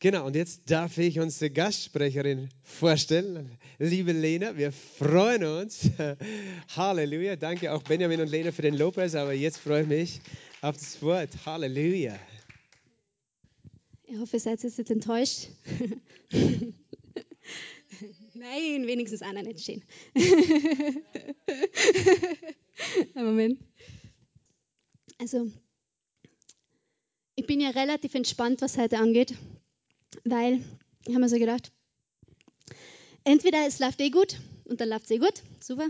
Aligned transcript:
Genau, 0.00 0.26
und 0.26 0.36
jetzt 0.36 0.70
darf 0.70 0.96
ich 0.98 1.18
unsere 1.18 1.50
Gastsprecherin 1.50 2.50
vorstellen. 2.62 3.50
Liebe 3.80 4.12
Lena, 4.12 4.56
wir 4.56 4.70
freuen 4.70 5.42
uns. 5.42 5.90
Halleluja. 6.76 7.34
Danke 7.34 7.72
auch 7.72 7.82
Benjamin 7.82 8.20
und 8.20 8.28
Lena 8.28 8.52
für 8.52 8.62
den 8.62 8.74
Lobpreis, 8.74 9.16
aber 9.16 9.32
jetzt 9.32 9.58
freue 9.58 9.82
ich 9.82 9.88
mich 9.88 10.20
auf 10.60 10.76
das 10.76 11.02
Wort. 11.02 11.30
Halleluja. 11.44 12.16
Ich 14.04 14.16
hoffe, 14.18 14.36
ihr 14.36 14.40
seid 14.40 14.62
jetzt 14.62 14.78
nicht 14.78 14.88
enttäuscht. 14.88 15.48
Nein, 18.34 18.86
wenigstens 18.86 19.22
einer 19.22 19.42
nicht 19.42 19.60
stehen. 19.62 19.82
Moment. 23.14 23.58
Also, 25.18 25.50
ich 27.34 27.48
bin 27.48 27.60
ja 27.60 27.70
relativ 27.70 28.14
entspannt, 28.14 28.62
was 28.62 28.78
heute 28.78 28.98
angeht, 28.98 29.34
weil 30.24 30.60
ich 31.06 31.14
habe 31.14 31.20
mir 31.20 31.28
so 31.28 31.38
gedacht, 31.38 31.72
entweder 33.24 33.66
es 33.66 33.78
läuft 33.78 34.00
eh 34.00 34.10
gut 34.10 34.38
und 34.64 34.80
dann 34.80 34.88
läuft 34.88 35.04
es 35.04 35.10
eh 35.10 35.18
gut, 35.18 35.42
super. 35.60 35.88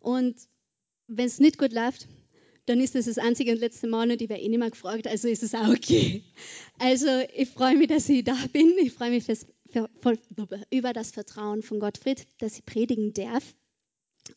Und 0.00 0.36
wenn 1.06 1.26
es 1.26 1.40
nicht 1.40 1.58
gut 1.58 1.72
läuft, 1.72 2.06
dann 2.66 2.80
ist 2.80 2.94
das 2.94 3.04
das 3.04 3.18
einzige 3.18 3.52
und 3.52 3.58
letzte 3.58 3.86
Mal 3.86 4.10
und 4.10 4.22
ich 4.22 4.28
werde 4.28 4.42
eh 4.42 4.48
nicht 4.48 4.58
mehr 4.58 4.70
gefragt, 4.70 5.06
also 5.06 5.28
ist 5.28 5.42
es 5.42 5.54
auch 5.54 5.68
okay. 5.68 6.22
Also 6.78 7.08
ich 7.34 7.50
freue 7.50 7.76
mich, 7.76 7.88
dass 7.88 8.08
ich 8.08 8.24
da 8.24 8.36
bin. 8.52 8.74
Ich 8.80 8.92
freue 8.92 9.10
mich 9.10 9.24
fürs, 9.24 9.46
für, 9.70 9.90
voll, 10.00 10.18
über 10.70 10.92
das 10.92 11.10
Vertrauen 11.10 11.62
von 11.62 11.78
Gottfried, 11.78 12.26
dass 12.38 12.58
ich 12.58 12.64
predigen 12.64 13.12
darf. 13.12 13.54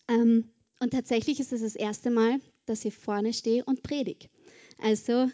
Ähm, 0.09 0.49
und 0.79 0.91
tatsächlich 0.91 1.39
ist 1.39 1.53
es 1.53 1.61
das 1.61 1.75
erste 1.75 2.09
Mal, 2.09 2.39
dass 2.65 2.85
ich 2.85 2.93
vorne 2.93 3.33
stehe 3.33 3.63
und 3.63 3.81
predige. 3.81 4.27
Also 4.79 5.29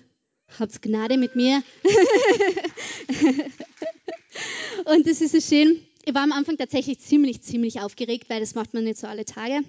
habt 0.60 0.82
Gnade 0.82 1.18
mit 1.18 1.36
mir. 1.36 1.64
und 4.86 5.08
es 5.08 5.22
ist 5.22 5.32
so 5.32 5.42
schön. 5.42 5.80
Ich 6.06 6.14
war 6.14 6.24
am 6.24 6.32
Anfang 6.32 6.58
tatsächlich 6.58 7.00
ziemlich, 7.00 7.42
ziemlich 7.42 7.80
aufgeregt, 7.80 8.30
weil 8.30 8.40
das 8.40 8.56
macht 8.56 8.74
man 8.74 8.84
nicht 8.84 8.98
so 8.98 9.08
alle 9.08 9.26
Tage. 9.26 9.62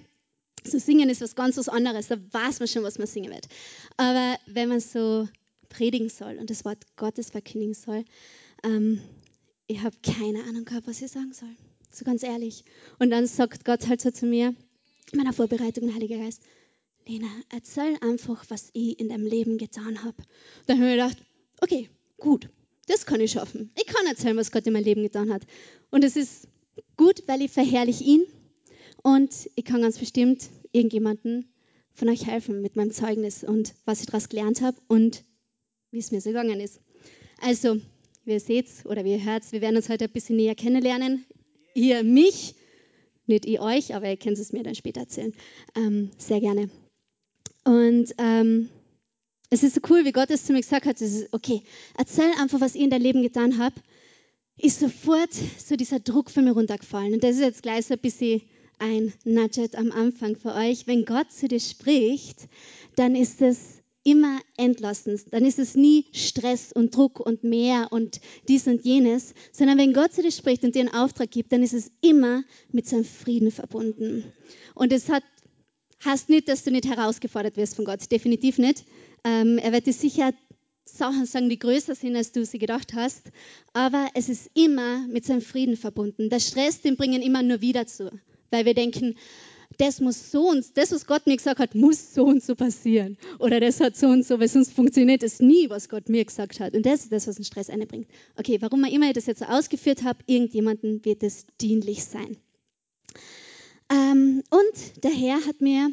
So 0.63 0.79
singen 0.79 1.09
ist 1.09 1.21
was 1.21 1.35
ganz 1.35 1.57
was 1.57 1.69
anderes, 1.69 2.07
da 2.07 2.17
weiß 2.31 2.59
man 2.59 2.67
schon, 2.67 2.83
was 2.83 2.97
man 2.97 3.07
singen 3.07 3.31
wird. 3.31 3.47
Aber 3.97 4.35
wenn 4.47 4.69
man 4.69 4.79
so 4.79 5.27
predigen 5.69 6.09
soll 6.09 6.37
und 6.37 6.49
das 6.49 6.65
Wort 6.65 6.79
Gottes 6.97 7.29
verkündigen 7.29 7.75
soll, 7.75 8.03
ähm, 8.63 8.99
ich 9.67 9.81
habe 9.81 9.95
keine 10.03 10.43
Ahnung 10.43 10.65
gehabt, 10.65 10.87
was 10.87 11.01
ich 11.01 11.11
sagen 11.11 11.33
soll. 11.33 11.55
So 11.91 12.03
ganz 12.03 12.23
ehrlich. 12.23 12.65
Und 12.99 13.11
dann 13.11 13.27
sagt 13.27 13.63
Gott 13.63 13.87
halt 13.87 14.01
so 14.01 14.11
zu 14.11 14.25
mir, 14.25 14.55
in 15.11 15.17
meiner 15.17 15.33
Vorbereitung, 15.33 15.93
Heiliger 15.93 16.17
Geist, 16.17 16.41
Lena, 17.07 17.27
erzähl 17.51 17.97
einfach, 18.01 18.45
was 18.49 18.69
ich 18.73 18.99
in 18.99 19.09
deinem 19.09 19.27
Leben 19.27 19.57
getan 19.57 20.03
habe. 20.03 20.17
Dann 20.65 20.79
habe 20.79 20.89
ich 20.89 20.95
gedacht, 20.95 21.17
okay, 21.61 21.89
gut, 22.17 22.49
das 22.87 23.05
kann 23.05 23.21
ich 23.21 23.31
schaffen. 23.31 23.71
Ich 23.75 23.85
kann 23.85 24.07
erzählen, 24.07 24.37
was 24.37 24.51
Gott 24.51 24.65
in 24.65 24.73
meinem 24.73 24.85
Leben 24.85 25.03
getan 25.03 25.31
hat. 25.31 25.43
Und 25.91 26.03
es 26.03 26.15
ist 26.15 26.47
gut, 26.97 27.23
weil 27.27 27.41
ich 27.43 27.51
verherrliche 27.51 28.03
ihn 28.03 28.23
und 29.03 29.49
ich 29.55 29.65
kann 29.65 29.81
ganz 29.81 29.99
bestimmt 29.99 30.49
irgendjemanden 30.71 31.53
von 31.93 32.09
euch 32.09 32.25
helfen 32.25 32.61
mit 32.61 32.75
meinem 32.75 32.91
Zeugnis 32.91 33.43
und 33.43 33.75
was 33.85 33.99
ich 33.99 34.07
daraus 34.07 34.29
gelernt 34.29 34.61
habe 34.61 34.77
und 34.87 35.23
wie 35.91 35.99
es 35.99 36.11
mir 36.11 36.21
so 36.21 36.29
gegangen 36.29 36.59
ist. 36.59 36.81
Also, 37.39 37.79
wie 38.25 38.31
ihr 38.31 38.39
seht 38.39 38.67
oder 38.85 39.05
wie 39.05 39.13
ihr 39.13 39.23
hört, 39.23 39.51
wir 39.51 39.61
werden 39.61 39.75
uns 39.75 39.89
heute 39.89 40.05
ein 40.05 40.11
bisschen 40.11 40.37
näher 40.37 40.55
kennenlernen. 40.55 41.25
Ihr 41.75 42.03
mich, 42.03 42.55
nicht 43.27 43.45
ihr 43.45 43.61
euch, 43.61 43.93
aber 43.93 44.09
ihr 44.09 44.17
könnt 44.17 44.39
es 44.39 44.51
mir 44.51 44.63
dann 44.63 44.75
später 44.75 45.01
erzählen. 45.01 45.33
Ähm, 45.75 46.09
sehr 46.17 46.41
gerne. 46.41 46.69
Und 47.65 48.13
ähm, 48.17 48.69
es 49.49 49.63
ist 49.63 49.75
so 49.75 49.81
cool, 49.89 50.05
wie 50.05 50.11
Gott 50.11 50.29
es 50.29 50.45
zu 50.45 50.53
mir 50.53 50.61
gesagt 50.61 50.85
hat. 50.85 51.01
Ist, 51.01 51.27
okay, 51.33 51.61
erzähl 51.97 52.31
einfach, 52.39 52.61
was 52.61 52.75
ich 52.75 52.81
in 52.81 52.89
dein 52.89 53.01
Leben 53.01 53.21
getan 53.21 53.57
habe. 53.57 53.75
Ist 54.57 54.79
sofort 54.79 55.33
so 55.33 55.75
dieser 55.75 55.99
Druck 55.99 56.31
von 56.31 56.45
mir 56.45 56.53
runtergefallen. 56.53 57.13
Und 57.13 57.23
das 57.23 57.35
ist 57.35 57.41
jetzt 57.41 57.63
gleich 57.63 57.87
so 57.87 57.95
ein 57.95 57.99
bisschen 57.99 58.41
ein 58.79 59.13
Nugget 59.25 59.75
am 59.75 59.91
Anfang 59.91 60.35
für 60.35 60.53
euch. 60.53 60.87
Wenn 60.87 61.05
Gott 61.05 61.31
zu 61.31 61.47
dir 61.47 61.59
spricht, 61.59 62.47
dann 62.95 63.15
ist 63.15 63.41
es 63.41 63.75
immer 64.05 64.39
entlassend. 64.55 65.21
Dann 65.31 65.43
ist 65.43 65.59
es 65.59 65.75
nie 65.75 66.05
Stress 66.13 66.71
und 66.71 66.95
Druck 66.95 67.19
und 67.19 67.43
mehr 67.43 67.87
und 67.91 68.21
dies 68.47 68.67
und 68.67 68.85
jenes, 68.85 69.33
sondern 69.51 69.79
wenn 69.79 69.93
Gott 69.93 70.13
zu 70.13 70.21
dir 70.21 70.31
spricht 70.31 70.63
und 70.63 70.75
dir 70.75 70.81
einen 70.81 70.93
Auftrag 70.93 71.31
gibt, 71.31 71.51
dann 71.51 71.63
ist 71.63 71.73
es 71.73 71.91
immer 72.01 72.43
mit 72.71 72.87
seinem 72.87 73.03
Frieden 73.03 73.51
verbunden. 73.51 74.23
Und 74.75 74.93
es 74.93 75.09
hat, 75.09 75.23
heißt 76.03 76.29
nicht, 76.29 76.47
dass 76.47 76.63
du 76.63 76.71
nicht 76.71 76.87
herausgefordert 76.87 77.57
wirst 77.57 77.75
von 77.75 77.85
Gott, 77.85 78.11
definitiv 78.11 78.57
nicht. 78.57 78.85
Ähm, 79.23 79.57
er 79.57 79.71
wird 79.71 79.85
dir 79.85 79.93
sicher 79.93 80.33
Sachen 80.85 81.25
sagen, 81.25 81.49
die 81.49 81.59
größer 81.59 81.95
sind, 81.95 82.15
als 82.15 82.31
du 82.31 82.45
sie 82.45 82.59
gedacht 82.59 82.93
hast, 82.93 83.31
aber 83.73 84.07
es 84.13 84.29
ist 84.29 84.51
immer 84.53 85.07
mit 85.07 85.25
seinem 85.25 85.41
Frieden 85.41 85.77
verbunden. 85.77 86.29
Der 86.29 86.39
Stress, 86.39 86.81
den 86.81 86.95
bringen 86.95 87.21
immer 87.21 87.41
nur 87.41 87.61
wieder 87.61 87.87
zu 87.87 88.11
weil 88.55 88.65
wir 88.65 88.73
denken, 88.73 89.15
das 89.77 89.99
muss 89.99 90.31
so 90.31 90.49
und 90.49 90.77
das, 90.77 90.91
was 90.93 91.05
Gott 91.05 91.27
mir 91.27 91.35
gesagt 91.35 91.59
hat, 91.59 91.75
muss 91.75 92.13
so 92.13 92.23
und 92.25 92.41
so 92.41 92.55
passieren. 92.55 93.17
Oder 93.39 93.59
das 93.59 93.81
hat 93.81 93.97
so 93.97 94.07
und 94.07 94.25
so, 94.25 94.39
weil 94.39 94.47
sonst 94.47 94.71
funktioniert 94.71 95.23
es 95.23 95.41
nie, 95.41 95.69
was 95.69 95.89
Gott 95.89 96.07
mir 96.07 96.23
gesagt 96.23 96.61
hat. 96.61 96.73
Und 96.73 96.85
das 96.85 97.01
ist 97.01 97.11
das, 97.11 97.27
was 97.27 97.35
den 97.35 97.43
Stress 97.43 97.69
einbringt. 97.69 98.07
Okay, 98.37 98.61
warum 98.61 98.85
auch 98.85 98.91
immer 98.91 99.07
ich 99.07 99.13
das 99.13 99.25
jetzt 99.25 99.39
so 99.39 99.45
ausgeführt 99.45 100.03
habe, 100.03 100.19
irgendjemandem 100.27 101.03
wird 101.03 101.23
es 101.23 101.45
dienlich 101.59 102.05
sein. 102.05 102.37
Ähm, 103.91 104.43
und 104.49 105.03
der 105.03 105.11
Herr 105.11 105.45
hat 105.45 105.61
mir 105.61 105.91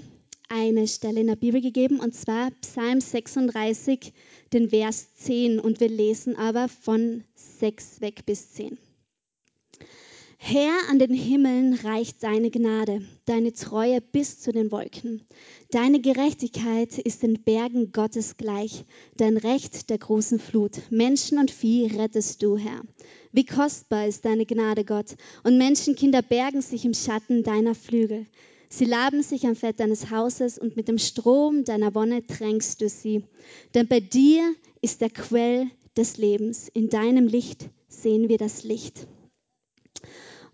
eine 0.49 0.87
Stelle 0.87 1.21
in 1.21 1.27
der 1.27 1.37
Bibel 1.37 1.61
gegeben, 1.61 1.99
und 2.01 2.15
zwar 2.15 2.51
Psalm 2.61 3.01
36, 3.01 4.13
den 4.53 4.71
Vers 4.71 5.15
10. 5.15 5.61
Und 5.61 5.81
wir 5.81 5.89
lesen 5.89 6.37
aber 6.37 6.69
von 6.69 7.25
6 7.35 8.01
weg 8.01 8.27
bis 8.27 8.53
10. 8.53 8.79
Herr, 10.45 10.75
an 10.91 10.99
den 10.99 11.15
Himmeln 11.15 11.73
reicht 11.73 12.25
deine 12.25 12.51
Gnade, 12.51 13.01
deine 13.27 13.53
Treue 13.53 14.01
bis 14.01 14.41
zu 14.41 14.51
den 14.51 14.73
Wolken. 14.73 15.23
Deine 15.71 16.01
Gerechtigkeit 16.01 16.99
ist 16.99 17.23
den 17.23 17.45
Bergen 17.45 17.93
Gottes 17.93 18.37
gleich, 18.39 18.85
dein 19.17 19.37
Recht 19.37 19.89
der 19.89 19.99
großen 19.99 20.41
Flut. 20.41 20.73
Menschen 20.91 21.39
und 21.39 21.53
Vieh 21.53 21.87
rettest 21.97 22.43
du, 22.43 22.57
Herr. 22.57 22.83
Wie 23.31 23.47
kostbar 23.47 24.09
ist 24.09 24.25
deine 24.25 24.45
Gnade, 24.45 24.85
Gott, 24.85 25.15
und 25.45 25.59
Menschenkinder 25.59 26.23
bergen 26.23 26.61
sich 26.61 26.85
im 26.85 26.93
Schatten 26.93 27.45
deiner 27.45 27.77
Flügel. 27.77 28.27
Sie 28.69 28.85
laben 28.85 29.23
sich 29.23 29.47
am 29.47 29.55
Fett 29.55 29.79
deines 29.79 30.11
Hauses 30.11 30.59
und 30.59 30.75
mit 30.77 30.89
dem 30.89 30.99
Strom 30.99 31.63
deiner 31.63 31.95
Wonne 31.95 32.27
tränkst 32.27 32.81
du 32.81 32.89
sie. 32.89 33.23
Denn 33.75 33.87
bei 33.87 34.01
dir 34.01 34.43
ist 34.81 35.03
der 35.03 35.11
Quell 35.11 35.71
des 35.97 36.17
Lebens. 36.17 36.69
In 36.75 36.89
deinem 36.89 37.29
Licht 37.29 37.71
sehen 37.89 38.29
wir 38.29 38.39
das 38.39 38.65
Licht. 38.65 39.07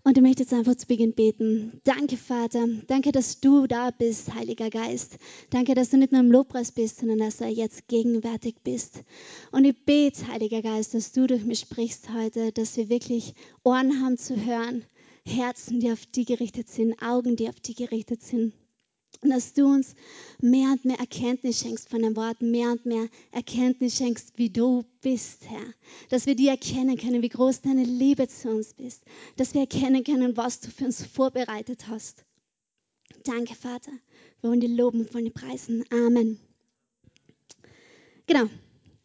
Und 0.03 0.17
ich 0.17 0.23
möchte 0.23 0.43
jetzt 0.43 0.53
einfach 0.53 0.75
zu 0.75 0.87
Beginn 0.87 1.13
beten. 1.13 1.81
Danke, 1.83 2.15
Vater. 2.15 2.67
Danke, 2.87 3.11
dass 3.11 3.41
du 3.41 3.67
da 3.67 3.91
bist, 3.91 4.33
Heiliger 4.33 4.69
Geist. 4.69 5.17
Danke, 5.49 5.75
dass 5.75 5.89
du 5.89 5.97
nicht 5.97 6.13
nur 6.13 6.21
im 6.21 6.31
Lobpreis 6.31 6.71
bist, 6.71 6.99
sondern 6.99 7.19
dass 7.19 7.37
du 7.37 7.45
jetzt 7.45 7.87
gegenwärtig 7.89 8.55
bist. 8.63 9.03
Und 9.51 9.65
ich 9.65 9.75
bete, 9.85 10.27
Heiliger 10.27 10.61
Geist, 10.61 10.93
dass 10.93 11.11
du 11.11 11.27
durch 11.27 11.43
mich 11.43 11.59
sprichst 11.59 12.13
heute, 12.13 12.53
dass 12.53 12.77
wir 12.77 12.89
wirklich 12.89 13.33
Ohren 13.63 14.01
haben 14.01 14.17
zu 14.17 14.37
hören, 14.37 14.85
Herzen, 15.25 15.81
die 15.81 15.91
auf 15.91 16.05
die 16.05 16.25
gerichtet 16.25 16.69
sind, 16.69 17.01
Augen, 17.01 17.35
die 17.35 17.49
auf 17.49 17.59
die 17.59 17.75
gerichtet 17.75 18.23
sind. 18.23 18.53
Und 19.21 19.31
dass 19.31 19.53
du 19.53 19.65
uns 19.65 19.95
mehr 20.41 20.71
und 20.71 20.85
mehr 20.85 20.99
Erkenntnis 20.99 21.59
schenkst 21.59 21.89
von 21.89 22.01
deinem 22.01 22.15
Wort, 22.15 22.41
mehr 22.41 22.71
und 22.71 22.85
mehr 22.85 23.09
Erkenntnis 23.31 23.97
schenkst, 23.97 24.37
wie 24.37 24.49
du 24.49 24.85
bist, 25.01 25.49
Herr. 25.49 25.73
Dass 26.09 26.25
wir 26.25 26.35
dir 26.35 26.51
erkennen 26.51 26.97
können, 26.97 27.21
wie 27.21 27.29
groß 27.29 27.61
deine 27.61 27.83
Liebe 27.83 28.27
zu 28.29 28.49
uns 28.49 28.73
ist. 28.77 29.03
Dass 29.35 29.53
wir 29.53 29.61
erkennen 29.61 30.05
können, 30.05 30.37
was 30.37 30.61
du 30.61 30.69
für 30.69 30.85
uns 30.85 31.05
vorbereitet 31.05 31.87
hast. 31.87 32.23
Danke, 33.23 33.55
Vater. 33.55 33.91
Wir 34.39 34.49
wollen 34.49 34.61
dir 34.61 34.69
loben 34.69 35.01
und 35.01 35.13
wollen 35.13 35.25
dir 35.25 35.31
preisen. 35.31 35.83
Amen. 35.89 36.39
Genau. 38.25 38.45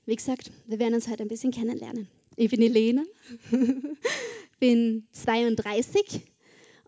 Wie 0.07 0.15
gesagt, 0.15 0.53
wir 0.67 0.79
werden 0.79 0.95
uns 0.95 1.09
heute 1.09 1.23
ein 1.23 1.29
bisschen 1.29 1.51
kennenlernen. 1.51 2.09
Ich 2.37 2.51
bin 2.51 2.61
Helene, 2.61 3.07
bin 4.61 5.07
32 5.13 6.21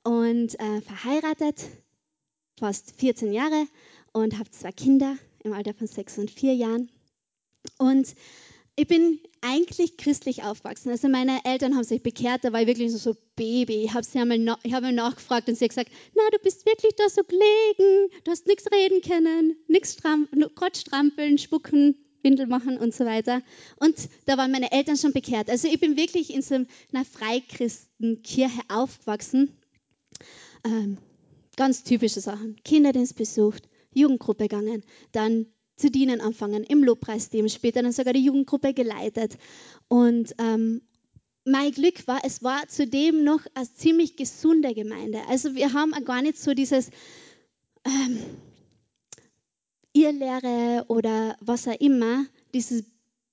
und 0.04 0.60
äh, 0.60 0.80
verheiratet 0.82 1.64
fast 2.58 2.92
14 2.98 3.32
Jahre 3.32 3.66
und 4.12 4.38
habe 4.38 4.50
zwei 4.50 4.72
Kinder 4.72 5.16
im 5.44 5.52
Alter 5.52 5.74
von 5.74 5.86
sechs 5.86 6.18
und 6.18 6.30
vier 6.30 6.54
Jahren. 6.54 6.90
Und 7.78 8.14
ich 8.76 8.86
bin 8.86 9.18
eigentlich 9.40 9.96
christlich 9.96 10.42
aufgewachsen. 10.42 10.90
Also 10.90 11.08
meine 11.08 11.40
Eltern 11.44 11.74
haben 11.74 11.84
sich 11.84 12.02
bekehrt, 12.02 12.44
da 12.44 12.52
war 12.52 12.60
ich 12.60 12.66
wirklich 12.66 12.92
so 12.92 13.16
Baby. 13.34 13.84
Ich 13.84 13.94
habe 13.94 14.04
sie 14.04 14.18
einmal, 14.18 14.58
ich 14.62 14.74
habe 14.74 14.92
nachgefragt 14.92 15.48
und 15.48 15.56
sie 15.56 15.64
hat 15.64 15.70
gesagt, 15.70 15.90
na, 16.14 16.22
du 16.30 16.38
bist 16.38 16.66
wirklich 16.66 16.94
da 16.94 17.08
so 17.08 17.22
gelegen, 17.24 18.10
du 18.24 18.30
hast 18.30 18.46
nichts 18.46 18.66
reden 18.70 19.00
können, 19.00 19.56
nichts 19.68 19.94
stram 19.94 20.28
strampeln, 20.74 21.38
spucken, 21.38 21.96
Windel 22.22 22.46
machen 22.46 22.76
und 22.76 22.94
so 22.94 23.06
weiter. 23.06 23.40
Und 23.76 23.96
da 24.26 24.36
waren 24.36 24.50
meine 24.50 24.72
Eltern 24.72 24.96
schon 24.96 25.12
bekehrt. 25.12 25.48
Also 25.48 25.68
ich 25.68 25.80
bin 25.80 25.96
wirklich 25.96 26.34
in 26.34 26.42
so 26.42 26.54
einer 26.54 27.04
Freikristenkirche 27.04 28.60
aufgewachsen. 28.68 29.56
Ähm, 30.64 30.98
Ganz 31.56 31.82
typische 31.82 32.20
Sachen. 32.20 32.56
Kinderdienst 32.64 33.16
besucht, 33.16 33.68
Jugendgruppe 33.92 34.44
gegangen, 34.44 34.84
dann 35.12 35.46
zu 35.76 35.90
dienen 35.90 36.20
anfangen 36.20 36.64
im 36.64 36.82
Lobpreisteam, 36.84 37.48
später 37.48 37.82
dann 37.82 37.92
sogar 37.92 38.12
die 38.12 38.24
Jugendgruppe 38.24 38.72
geleitet. 38.74 39.36
Und 39.88 40.34
ähm, 40.38 40.82
mein 41.44 41.70
Glück 41.70 42.06
war, 42.06 42.20
es 42.24 42.42
war 42.42 42.66
zudem 42.68 43.24
noch 43.24 43.40
eine 43.54 43.72
ziemlich 43.72 44.16
gesunde 44.16 44.74
Gemeinde. 44.74 45.20
Also 45.28 45.54
wir 45.54 45.72
haben 45.72 45.92
gar 46.04 46.22
nicht 46.22 46.38
so 46.38 46.54
dieses 46.54 46.90
ähm, 47.84 48.18
Irrlehre 49.92 50.84
oder 50.88 51.36
was 51.40 51.68
auch 51.68 51.80
immer, 51.80 52.26
dieses 52.52 52.84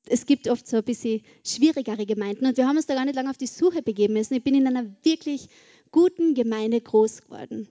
es 0.06 0.26
gibt 0.26 0.50
oft 0.50 0.68
so 0.68 0.78
ein 0.78 0.84
bisschen 0.84 1.22
schwierigere 1.46 2.06
Gemeinden 2.06 2.46
und 2.46 2.58
wir 2.58 2.68
haben 2.68 2.76
uns 2.76 2.88
da 2.88 2.94
gar 2.94 3.06
nicht 3.06 3.16
lange 3.16 3.30
auf 3.30 3.38
die 3.38 3.48
Suche 3.48 3.82
begeben 3.82 4.14
müssen. 4.14 4.34
Ich 4.34 4.44
bin 4.44 4.54
in 4.54 4.68
einer 4.68 4.86
wirklich 5.04 5.48
guten 5.92 6.34
Gemeinde 6.34 6.82
groß 6.82 7.22
geworden. 7.22 7.70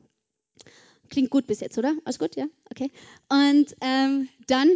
Klingt 1.10 1.30
gut 1.30 1.46
bis 1.46 1.60
jetzt, 1.60 1.76
oder? 1.78 1.94
Alles 2.04 2.18
gut, 2.18 2.36
ja? 2.36 2.46
Okay. 2.70 2.90
Und 3.28 3.76
ähm, 3.80 4.28
dann 4.46 4.70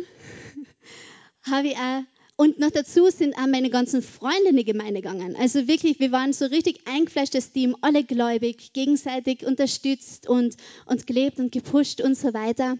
habe 1.43 1.69
ich 1.69 1.77
auch, 1.77 2.03
und 2.37 2.59
noch 2.59 2.71
dazu 2.71 3.09
sind 3.09 3.35
auch 3.39 3.47
meine 3.47 3.71
ganzen 3.71 4.03
Freunde 4.03 4.51
in 4.51 4.57
die 4.57 4.65
Gemeinde 4.65 5.01
gegangen. 5.01 5.37
Also 5.37 5.67
wirklich, 5.67 5.99
wir 6.01 6.13
waren 6.13 6.35
so 6.35 6.45
richtig 6.45 6.87
eingefleischtes 6.87 7.53
Team, 7.53 7.75
alle 7.81 8.05
gläubig, 8.05 8.75
gegenseitig 8.75 9.47
unterstützt 9.47 10.29
und, 10.29 10.57
und 10.85 11.07
gelebt 11.07 11.39
und 11.39 11.51
gepusht 11.51 12.03
und 12.03 12.17
so 12.17 12.35
weiter. 12.35 12.77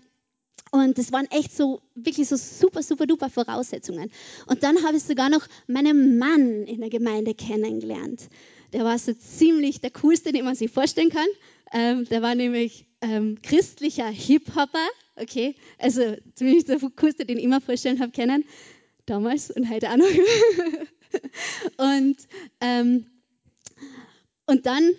Und 0.73 0.99
das 0.99 1.13
waren 1.13 1.27
echt 1.31 1.57
so, 1.57 1.81
wirklich 1.95 2.29
so 2.29 2.37
super, 2.37 2.83
super 2.83 3.07
duper 3.07 3.31
Voraussetzungen. 3.31 4.11
Und 4.47 4.63
dann 4.63 4.83
habe 4.83 4.97
ich 4.97 5.05
sogar 5.05 5.31
noch 5.31 5.47
meinen 5.67 6.19
Mann 6.19 6.65
in 6.65 6.81
der 6.81 6.91
Gemeinde 6.91 7.35
kennengelernt. 7.35 8.29
Der 8.73 8.85
war 8.85 8.99
so 8.99 9.15
ziemlich 9.15 9.81
der 9.81 9.91
coolste, 9.91 10.33
den 10.33 10.45
man 10.45 10.57
sich 10.57 10.71
vorstellen 10.71 11.11
kann. 11.11 11.27
Ähm, 11.73 12.05
der 12.07 12.21
war 12.21 12.35
nämlich 12.35 12.86
ähm, 13.01 13.39
christlicher 13.43 14.09
Hip-Hopper, 14.09 14.89
okay, 15.17 15.55
also 15.79 16.17
zumindest 16.35 16.69
der 16.69 16.79
coolste, 16.79 17.25
den 17.25 17.39
ich 17.39 17.45
immer 17.45 17.61
vorstellen 17.61 18.01
habe 18.01 18.13
kennen, 18.13 18.45
damals 19.07 19.51
und 19.51 19.69
heute 19.71 19.91
auch 19.91 19.97
noch. 19.97 20.07
und, 21.79 22.17
ähm, 22.61 23.07
und 24.47 24.67
dann 24.67 24.93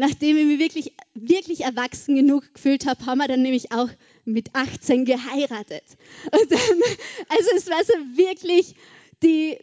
nachdem 0.00 0.38
ich 0.38 0.46
mich 0.46 0.58
wirklich, 0.58 0.94
wirklich 1.12 1.60
erwachsen 1.60 2.16
genug 2.16 2.54
gefühlt 2.54 2.86
habe, 2.86 3.04
haben 3.04 3.18
wir 3.18 3.28
dann 3.28 3.42
nämlich 3.42 3.70
auch 3.70 3.90
mit 4.24 4.54
18 4.54 5.04
geheiratet. 5.04 5.84
Und 6.24 6.50
dann, 6.50 6.58
also 7.28 7.50
es 7.54 7.68
war 7.68 7.84
so 7.84 7.92
wirklich 8.16 8.74
die 9.22 9.58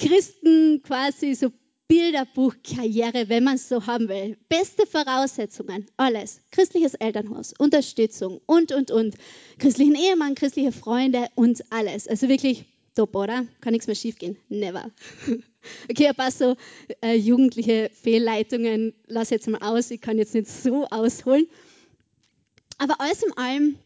Christen 0.00 0.82
quasi 0.82 1.34
so 1.34 1.52
Bilderbuchkarriere, 1.88 3.28
wenn 3.28 3.44
man 3.44 3.54
es 3.54 3.68
so 3.68 3.86
haben 3.86 4.08
will. 4.08 4.36
Beste 4.48 4.86
Voraussetzungen, 4.86 5.86
alles. 5.96 6.40
Christliches 6.50 6.94
Elternhaus, 6.94 7.54
Unterstützung 7.58 8.40
und, 8.46 8.72
und, 8.72 8.90
und. 8.90 9.14
Christlichen 9.58 9.94
Ehemann, 9.94 10.34
christliche 10.34 10.72
Freunde 10.72 11.28
und 11.34 11.64
alles. 11.70 12.06
Also 12.06 12.28
wirklich 12.28 12.66
top, 12.94 13.16
oder? 13.16 13.46
Kann 13.60 13.72
nichts 13.72 13.86
mehr 13.86 13.96
schiefgehen. 13.96 14.36
Never. 14.48 14.90
Okay, 15.90 16.06
ein 16.06 16.14
paar 16.14 16.30
so 16.30 16.56
äh, 17.02 17.14
jugendliche 17.14 17.90
Fehlleitungen 17.92 18.94
lasse 19.06 19.34
jetzt 19.34 19.48
mal 19.48 19.60
aus. 19.60 19.90
Ich 19.90 20.00
kann 20.00 20.16
jetzt 20.16 20.32
nicht 20.32 20.48
so 20.48 20.86
ausholen. 20.86 21.46
Aber 22.78 23.00
alles 23.00 23.22
in 23.22 23.36
allem 23.36 23.76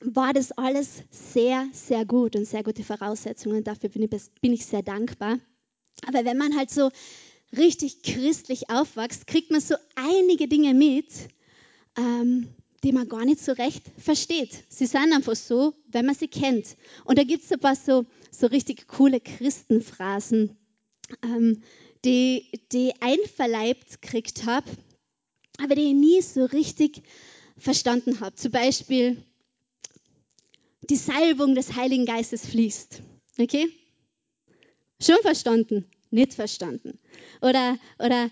war 0.00 0.32
das 0.32 0.52
alles 0.52 1.02
sehr, 1.10 1.68
sehr 1.72 2.06
gut 2.06 2.36
und 2.36 2.46
sehr 2.46 2.62
gute 2.62 2.82
Voraussetzungen. 2.84 3.64
Dafür 3.64 3.90
bin 3.90 4.02
ich, 4.02 4.10
bin 4.40 4.52
ich 4.52 4.64
sehr 4.64 4.82
dankbar. 4.82 5.38
Aber 6.06 6.24
wenn 6.24 6.38
man 6.38 6.56
halt 6.56 6.70
so 6.70 6.90
richtig 7.56 8.02
christlich 8.02 8.70
aufwächst, 8.70 9.26
kriegt 9.26 9.50
man 9.50 9.60
so 9.60 9.74
einige 9.94 10.48
Dinge 10.48 10.74
mit, 10.74 11.06
ähm, 11.96 12.48
die 12.82 12.92
man 12.92 13.08
gar 13.08 13.24
nicht 13.24 13.40
so 13.40 13.52
recht 13.52 13.84
versteht. 13.98 14.64
Sie 14.68 14.86
sind 14.86 15.12
einfach 15.12 15.36
so, 15.36 15.74
wenn 15.86 16.06
man 16.06 16.14
sie 16.14 16.28
kennt. 16.28 16.76
Und 17.04 17.18
da 17.18 17.24
gibt 17.24 17.44
es 17.44 17.52
ein 17.52 17.60
paar 17.60 17.76
so, 17.76 18.06
so 18.30 18.46
richtig 18.46 18.88
coole 18.88 19.20
Christenphrasen, 19.20 20.56
ähm, 21.22 21.62
die, 22.04 22.48
die 22.72 22.92
einverleibt 23.00 24.02
gekriegt 24.02 24.46
habe, 24.46 24.68
aber 25.58 25.76
die 25.76 25.88
ich 25.88 25.94
nie 25.94 26.22
so 26.22 26.44
richtig 26.46 27.02
verstanden 27.56 28.18
habe. 28.20 28.34
Zum 28.34 28.50
Beispiel, 28.50 29.22
die 30.90 30.96
Salbung 30.96 31.54
des 31.54 31.76
Heiligen 31.76 32.06
Geistes 32.06 32.44
fließt. 32.46 33.02
Okay? 33.38 33.68
Schon 35.02 35.20
verstanden? 35.22 35.86
Nicht 36.10 36.34
verstanden. 36.34 36.98
Oder, 37.40 37.78
oder 37.98 38.30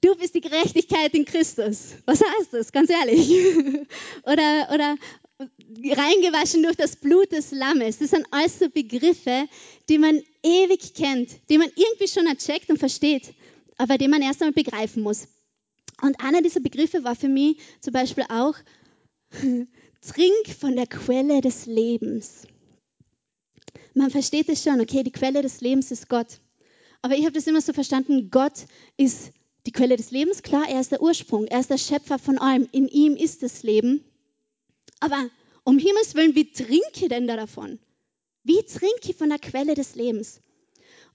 du 0.00 0.14
bist 0.16 0.34
die 0.34 0.40
Gerechtigkeit 0.40 1.14
in 1.14 1.24
Christus. 1.24 1.94
Was 2.06 2.20
heißt 2.20 2.52
das? 2.52 2.72
Ganz 2.72 2.90
ehrlich. 2.90 3.30
oder, 4.24 4.68
oder 4.74 4.96
reingewaschen 5.38 6.62
durch 6.62 6.76
das 6.76 6.96
Blut 6.96 7.30
des 7.32 7.52
Lammes. 7.52 7.98
Das 7.98 8.10
sind 8.10 8.26
alles 8.30 8.58
so 8.58 8.68
Begriffe, 8.68 9.46
die 9.88 9.98
man 9.98 10.20
ewig 10.42 10.94
kennt, 10.94 11.30
die 11.48 11.58
man 11.58 11.70
irgendwie 11.76 12.08
schon 12.08 12.26
ercheckt 12.26 12.70
und 12.70 12.78
versteht, 12.78 13.34
aber 13.76 13.98
die 13.98 14.08
man 14.08 14.22
erst 14.22 14.42
einmal 14.42 14.52
begreifen 14.52 15.02
muss. 15.02 15.28
Und 16.02 16.20
einer 16.20 16.42
dieser 16.42 16.60
Begriffe 16.60 17.04
war 17.04 17.14
für 17.14 17.28
mich 17.28 17.58
zum 17.80 17.92
Beispiel 17.92 18.24
auch, 18.28 18.54
trink 19.32 20.48
von 20.58 20.74
der 20.74 20.86
Quelle 20.86 21.40
des 21.40 21.66
Lebens. 21.66 22.46
Man 23.98 24.10
versteht 24.10 24.48
es 24.48 24.62
schon, 24.62 24.80
okay, 24.80 25.02
die 25.02 25.10
Quelle 25.10 25.42
des 25.42 25.60
Lebens 25.60 25.90
ist 25.90 26.08
Gott. 26.08 26.38
Aber 27.02 27.16
ich 27.16 27.22
habe 27.22 27.32
das 27.32 27.48
immer 27.48 27.60
so 27.60 27.72
verstanden, 27.72 28.30
Gott 28.30 28.66
ist 28.96 29.32
die 29.66 29.72
Quelle 29.72 29.96
des 29.96 30.12
Lebens, 30.12 30.44
klar, 30.44 30.68
er 30.68 30.80
ist 30.80 30.92
der 30.92 31.02
Ursprung, 31.02 31.48
er 31.48 31.58
ist 31.58 31.70
der 31.70 31.78
Schöpfer 31.78 32.20
von 32.20 32.38
allem, 32.38 32.68
in 32.70 32.86
ihm 32.86 33.16
ist 33.16 33.42
das 33.42 33.64
Leben. 33.64 34.04
Aber 35.00 35.28
um 35.64 35.78
Himmels 35.80 36.14
Willen, 36.14 36.36
wie 36.36 36.52
trinke 36.52 36.92
ich 36.94 37.08
denn 37.08 37.26
da 37.26 37.34
davon? 37.34 37.80
Wie 38.44 38.62
trinke 38.62 39.10
ich 39.10 39.16
von 39.16 39.30
der 39.30 39.40
Quelle 39.40 39.74
des 39.74 39.96
Lebens? 39.96 40.42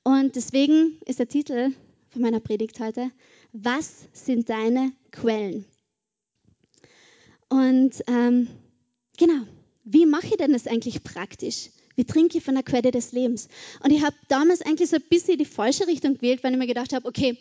Und 0.04 0.36
deswegen 0.36 1.00
ist 1.06 1.20
der 1.20 1.30
Titel 1.30 1.72
von 2.10 2.22
meiner 2.22 2.42
Predigt 2.42 2.82
heute, 2.82 3.12
was 3.54 4.10
sind 4.12 4.50
deine 4.50 4.92
Quellen? 5.12 5.64
Und 7.48 8.04
ähm, 8.08 8.50
genau, 9.18 9.48
wie 9.86 10.06
mache 10.06 10.28
ich 10.28 10.38
denn 10.38 10.52
das 10.52 10.68
eigentlich 10.68 11.02
praktisch? 11.02 11.70
Wie 11.96 12.06
trinke 12.06 12.38
ich 12.38 12.44
von 12.44 12.56
der 12.56 12.64
Quelle 12.64 12.92
des 12.92 13.12
Lebens? 13.12 13.48
Und 13.84 13.92
ich 13.92 14.04
habe 14.04 14.16
damals 14.28 14.62
eigentlich 14.62 14.90
so 14.90 14.96
ein 14.96 15.04
bisschen 15.10 15.38
die 15.38 15.46
falsche 15.46 15.88
Richtung 15.88 16.16
gewählt, 16.16 16.44
weil 16.44 16.54
ich 16.54 16.60
mir 16.60 16.68
gedacht 16.68 16.94
habe, 16.94 17.08
okay, 17.08 17.38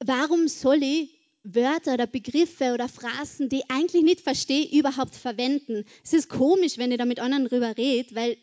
warum 0.00 0.48
soll 0.48 0.82
ich 0.82 1.10
Wörter 1.44 1.94
oder 1.94 2.06
Begriffe 2.06 2.72
oder 2.72 2.88
Phrasen, 2.88 3.50
die 3.50 3.58
ich 3.58 3.70
eigentlich 3.70 4.02
nicht 4.02 4.22
verstehe, 4.22 4.66
überhaupt 4.66 5.14
verwenden. 5.14 5.84
Es 6.02 6.14
ist 6.14 6.30
komisch, 6.30 6.78
wenn 6.78 6.90
ich 6.90 6.96
da 6.96 7.04
mit 7.04 7.20
anderen 7.20 7.46
drüber 7.46 7.76
rede, 7.76 8.14
weil 8.14 8.38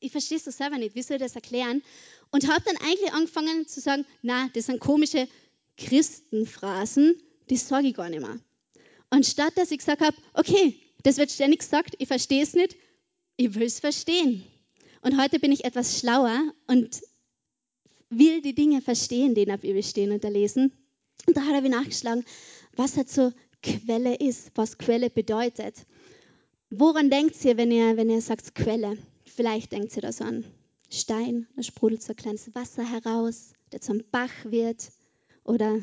ich 0.00 0.10
verstehe 0.10 0.38
es 0.38 0.44
so 0.44 0.50
selber 0.50 0.78
nicht. 0.78 0.94
Wie 0.94 1.02
soll 1.02 1.18
ich 1.18 1.22
das 1.22 1.34
erklären? 1.34 1.82
Und 2.30 2.48
habe 2.48 2.64
dann 2.64 2.78
eigentlich 2.78 3.12
angefangen 3.12 3.68
zu 3.68 3.80
sagen, 3.80 4.06
na, 4.22 4.48
das 4.54 4.66
sind 4.66 4.80
komische 4.80 5.28
Christenphrasen, 5.76 7.20
die 7.50 7.58
sage 7.58 7.88
ich 7.88 7.94
gar 7.94 8.08
nicht 8.08 8.20
mehr. 8.20 8.40
Und 9.10 9.26
statt 9.26 9.52
dass 9.56 9.70
ich 9.70 9.78
gesagt 9.78 10.00
habe, 10.00 10.16
okay, 10.32 10.80
das 11.02 11.18
wird 11.18 11.30
ständig 11.30 11.60
gesagt, 11.60 11.94
ich 11.98 12.08
verstehe 12.08 12.42
es 12.42 12.54
nicht, 12.54 12.76
ich 13.40 13.54
will 13.54 13.62
es 13.62 13.80
verstehen. 13.80 14.44
Und 15.00 15.18
heute 15.18 15.38
bin 15.38 15.50
ich 15.50 15.64
etwas 15.64 15.98
schlauer 15.98 16.52
und 16.66 17.00
will 18.10 18.42
die 18.42 18.54
Dinge 18.54 18.82
verstehen, 18.82 19.34
die 19.34 19.42
in 19.42 19.48
der 19.48 19.56
Bibel 19.56 19.82
stehen 19.82 20.12
und 20.12 20.22
erlesen. 20.24 20.72
Und 21.26 21.38
da 21.38 21.46
habe 21.46 21.66
ich 21.66 21.72
nachgeschlagen, 21.72 22.24
was 22.76 22.98
halt 22.98 23.08
so 23.08 23.32
Quelle 23.62 24.16
ist, 24.16 24.50
was 24.56 24.76
Quelle 24.76 25.08
bedeutet. 25.08 25.74
Woran 26.68 27.08
denkt 27.08 27.42
ihr, 27.44 27.56
wenn 27.56 27.70
ihr, 27.70 27.96
wenn 27.96 28.10
ihr 28.10 28.20
sagt 28.20 28.54
Quelle? 28.54 28.98
Vielleicht 29.24 29.72
denkt 29.72 29.96
ihr 29.96 30.02
das 30.02 30.20
an 30.20 30.44
Stein, 30.90 31.46
da 31.56 31.62
sprudelt 31.62 32.02
so 32.02 32.12
ein 32.12 32.16
kleines 32.16 32.54
Wasser 32.54 32.84
heraus, 32.84 33.54
der 33.72 33.80
zum 33.80 34.02
Bach 34.10 34.32
wird. 34.44 34.90
Oder 35.44 35.82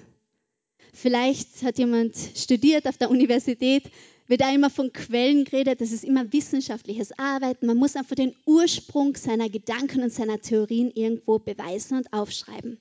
vielleicht 0.94 1.64
hat 1.64 1.80
jemand 1.80 2.16
studiert 2.36 2.88
auf 2.88 2.98
der 2.98 3.10
Universität, 3.10 3.90
wird 4.28 4.42
da 4.42 4.54
immer 4.54 4.70
von 4.70 4.92
Quellen 4.94 5.46
geredet, 5.46 5.82
das 5.82 5.92
ist 5.92 6.04
immer 6.04 6.32
wissenschaftliches 6.34 7.18
Arbeiten. 7.18 7.66
Man 7.66 7.78
muss 7.78 7.96
einfach 7.96 8.16
den 8.16 8.36
Ursprung 8.46 9.16
seiner 9.16 9.50
Gedanken 9.50 10.04
und 10.04 10.14
seiner 10.14 10.40
Theorien 10.40 10.92
irgendwo 10.92 11.40
beweisen 11.40 11.98
und 11.98 12.12
aufschreiben. 12.14 12.80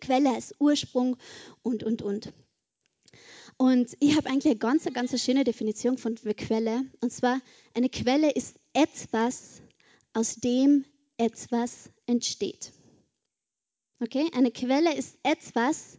Quelle 0.00 0.34
als 0.34 0.54
Ursprung 0.58 1.16
und, 1.62 1.82
und, 1.82 2.02
und. 2.02 2.32
Und 3.58 3.96
ich 4.00 4.16
habe 4.16 4.28
eigentlich 4.28 4.46
eine 4.46 4.56
ganz, 4.56 4.84
ganz 4.92 5.22
schöne 5.22 5.44
Definition 5.44 5.98
von 5.98 6.14
Quelle. 6.14 6.84
Und 7.00 7.12
zwar, 7.12 7.40
eine 7.74 7.90
Quelle 7.90 8.30
ist 8.30 8.56
etwas, 8.72 9.60
aus 10.14 10.36
dem 10.36 10.84
etwas 11.18 11.90
entsteht. 12.06 12.72
Okay? 14.00 14.28
Eine 14.34 14.50
Quelle 14.50 14.94
ist 14.96 15.16
etwas, 15.22 15.98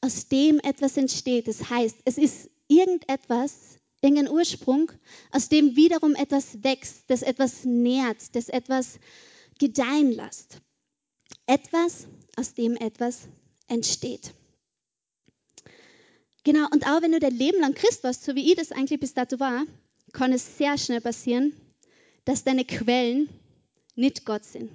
aus 0.00 0.28
dem 0.28 0.60
etwas 0.60 0.96
entsteht. 0.96 1.48
Das 1.48 1.68
heißt, 1.68 1.96
es 2.04 2.16
ist 2.16 2.50
irgendetwas, 2.68 3.78
irgendein 4.04 4.30
Ursprung, 4.30 4.92
aus 5.30 5.48
dem 5.48 5.76
wiederum 5.76 6.14
etwas 6.14 6.62
wächst, 6.62 7.04
das 7.08 7.22
etwas 7.22 7.64
nährt, 7.64 8.34
das 8.36 8.48
etwas 8.48 8.98
gedeihen 9.58 10.12
lässt. 10.12 10.58
Etwas, 11.46 12.06
aus 12.36 12.54
dem 12.54 12.76
etwas 12.76 13.28
entsteht. 13.66 14.32
Genau, 16.44 16.66
und 16.70 16.86
auch 16.86 17.00
wenn 17.00 17.12
du 17.12 17.20
dein 17.20 17.34
Leben 17.34 17.60
lang 17.60 17.74
Christ 17.74 18.04
warst, 18.04 18.24
so 18.24 18.34
wie 18.34 18.50
ich 18.50 18.56
das 18.56 18.70
eigentlich 18.70 19.00
bis 19.00 19.14
dato 19.14 19.40
war, 19.40 19.64
kann 20.12 20.32
es 20.32 20.58
sehr 20.58 20.76
schnell 20.76 21.00
passieren, 21.00 21.54
dass 22.26 22.44
deine 22.44 22.64
Quellen 22.64 23.28
nicht 23.94 24.26
Gott 24.26 24.44
sind. 24.44 24.70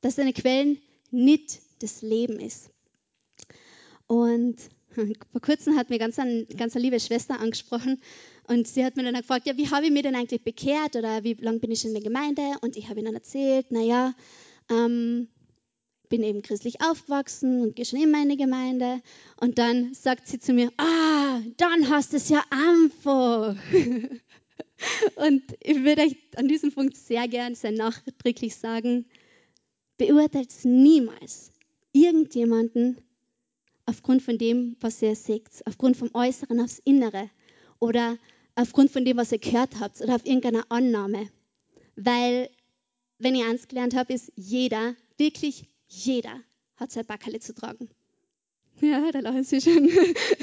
Dass 0.00 0.14
deine 0.14 0.32
Quellen 0.32 0.80
nicht 1.10 1.60
das 1.80 2.02
Leben 2.02 2.38
ist. 2.38 2.70
Und 4.06 4.56
vor 5.32 5.40
kurzem 5.40 5.76
hat 5.76 5.90
mir 5.90 5.98
ganz 5.98 6.18
eine, 6.18 6.44
ganz 6.46 6.74
liebe 6.74 7.00
Schwester 7.00 7.40
angesprochen 7.40 8.00
und 8.48 8.66
sie 8.66 8.84
hat 8.84 8.96
mir 8.96 9.04
dann 9.04 9.14
gefragt, 9.14 9.46
ja, 9.46 9.56
wie 9.56 9.70
habe 9.70 9.86
ich 9.86 9.92
mich 9.92 10.02
denn 10.02 10.14
eigentlich 10.14 10.42
bekehrt 10.42 10.96
oder 10.96 11.24
wie 11.24 11.34
lange 11.34 11.58
bin 11.58 11.70
ich 11.70 11.84
in 11.84 11.92
der 11.92 12.02
Gemeinde? 12.02 12.42
Und 12.60 12.76
ich 12.76 12.88
habe 12.88 13.00
ihnen 13.00 13.14
erzählt, 13.14 13.70
naja, 13.70 14.14
ähm, 14.70 15.28
bin 16.08 16.22
eben 16.22 16.42
christlich 16.42 16.80
aufgewachsen 16.82 17.62
und 17.62 17.76
gehe 17.76 17.86
schon 17.86 18.02
immer 18.02 18.22
in 18.22 18.28
die 18.28 18.36
Gemeinde. 18.36 19.00
Und 19.40 19.58
dann 19.58 19.94
sagt 19.94 20.28
sie 20.28 20.38
zu 20.38 20.52
mir, 20.52 20.70
ah, 20.76 21.40
dann 21.56 21.88
hast 21.88 22.12
du 22.12 22.18
es 22.18 22.28
ja 22.28 22.42
einfach. 22.50 23.56
und 25.16 25.42
ich 25.60 25.84
würde 25.84 26.02
euch 26.02 26.16
an 26.36 26.48
diesem 26.48 26.72
Punkt 26.72 26.96
sehr 26.96 27.28
gern, 27.28 27.54
sehr 27.54 27.72
nachdrücklich 27.72 28.56
sagen, 28.56 29.06
beurteilt 29.96 30.50
niemals 30.64 31.52
irgendjemanden 31.92 32.98
aufgrund 33.86 34.22
von 34.22 34.38
dem, 34.38 34.76
was 34.80 35.02
ihr 35.02 35.14
seht, 35.16 35.48
aufgrund 35.66 35.96
vom 35.96 36.10
Äußeren 36.14 36.60
aufs 36.60 36.80
Innere 36.84 37.30
oder 37.80 38.16
aufgrund 38.54 38.90
von 38.90 39.04
dem, 39.04 39.16
was 39.16 39.32
ihr 39.32 39.38
gehört 39.38 39.80
habt 39.80 40.00
oder 40.00 40.14
auf 40.14 40.26
irgendeiner 40.26 40.64
Annahme. 40.70 41.28
Weil, 41.96 42.50
wenn 43.18 43.34
ich 43.34 43.44
eins 43.44 43.68
gelernt 43.68 43.94
habe, 43.94 44.12
ist 44.12 44.32
jeder, 44.36 44.94
wirklich 45.18 45.64
jeder, 45.88 46.40
hat 46.76 46.92
sein 46.92 47.06
Backerle 47.06 47.40
zu 47.40 47.54
tragen. 47.54 47.88
Ja, 48.80 49.12
da 49.12 49.20
lachen 49.20 49.44
Sie 49.44 49.60
schon. 49.60 49.88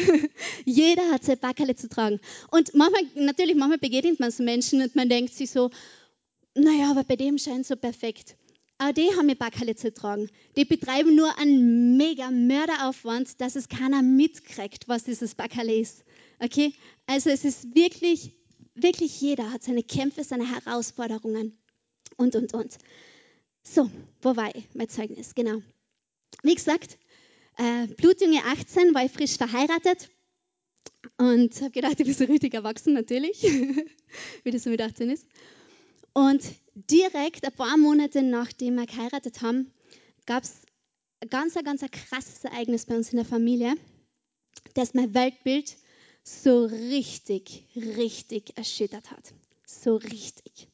jeder 0.66 1.12
hat 1.12 1.24
sein 1.24 1.40
Backerle 1.40 1.76
zu 1.76 1.90
tragen. 1.90 2.20
Und 2.52 2.74
manchmal, 2.74 3.04
natürlich, 3.16 3.56
manchmal 3.56 3.80
begegnet 3.80 4.20
man 4.20 4.32
so 4.32 4.44
Menschen 4.44 4.82
und 4.82 4.96
man 4.96 5.10
denkt 5.10 5.34
sich 5.34 5.52
so, 5.52 5.72
naja, 6.56 6.92
aber 6.92 7.04
bei 7.04 7.16
dem 7.16 7.38
scheint 7.38 7.66
so 7.66 7.76
perfekt. 7.76 8.38
Aber 8.82 8.94
die 8.94 9.10
haben 9.18 9.28
ihr 9.28 9.36
Backerle 9.36 9.76
zu 9.76 9.94
tragen. 9.94 10.30
Die 10.56 10.64
betreiben 10.64 11.14
nur 11.14 11.38
einen 11.38 11.98
mega 11.98 12.32
Mörderaufwand, 12.32 13.42
dass 13.42 13.58
es 13.58 13.68
keiner 13.68 14.02
mitkriegt, 14.02 14.88
was 14.88 15.04
dieses 15.04 15.36
Backerle 15.36 15.76
ist. 15.76 16.06
Okay? 16.40 16.74
Also 17.06 17.30
es 17.30 17.44
ist 17.44 17.76
wirklich, 17.76 18.32
wirklich 18.76 19.20
jeder 19.20 19.52
hat 19.52 19.64
seine 19.64 19.84
Kämpfe, 19.84 20.24
seine 20.24 20.50
Herausforderungen 20.50 21.58
und, 22.16 22.38
und, 22.38 22.54
und. 22.54 22.78
So, 23.64 23.92
wo 24.22 24.38
war 24.38 24.56
ich? 24.56 24.64
Mein 24.74 24.88
Zeugnis, 24.88 25.36
genau. 25.36 25.62
Wie 26.42 26.56
gesagt, 26.56 26.98
äh, 27.58 27.88
Blutjunge 27.88 28.42
18 28.46 28.96
war 28.96 29.04
ich 29.04 29.12
frisch 29.12 29.36
verheiratet 29.36 30.10
und 31.18 31.54
habe 31.62 31.72
gedacht, 31.72 32.00
ich 32.00 32.06
bin 32.06 32.14
so 32.14 32.24
richtig 32.24 32.54
erwachsen, 32.54 32.94
natürlich, 32.94 33.44
wie 34.44 34.52
das 34.52 34.64
so 34.64 34.70
mit 34.70 34.82
18 34.82 35.10
ist. 35.10 35.28
Und 36.14 36.42
direkt 36.90 37.46
ein 37.46 37.54
paar 37.54 37.78
Monate 37.78 38.22
nachdem 38.22 38.76
wir 38.76 38.86
geheiratet 38.86 39.42
haben, 39.42 39.72
gab 40.26 40.44
es 40.44 40.62
ein 41.22 41.30
ganz, 41.30 41.56
ganz 41.56 41.84
ein 41.84 41.92
krasses 41.92 42.44
Ereignis 42.44 42.86
bei 42.86 42.96
uns 42.96 43.12
in 43.12 43.18
der 43.18 43.26
Familie, 43.26 43.76
das 44.74 44.94
mein 44.94 45.14
Weltbild 45.14 45.76
so 46.24 46.66
richtig, 46.66 47.66
richtig 47.76 48.58
erschüttert 48.58 49.12
hat. 49.12 49.34
So 49.66 49.96
richtig. 49.96 50.68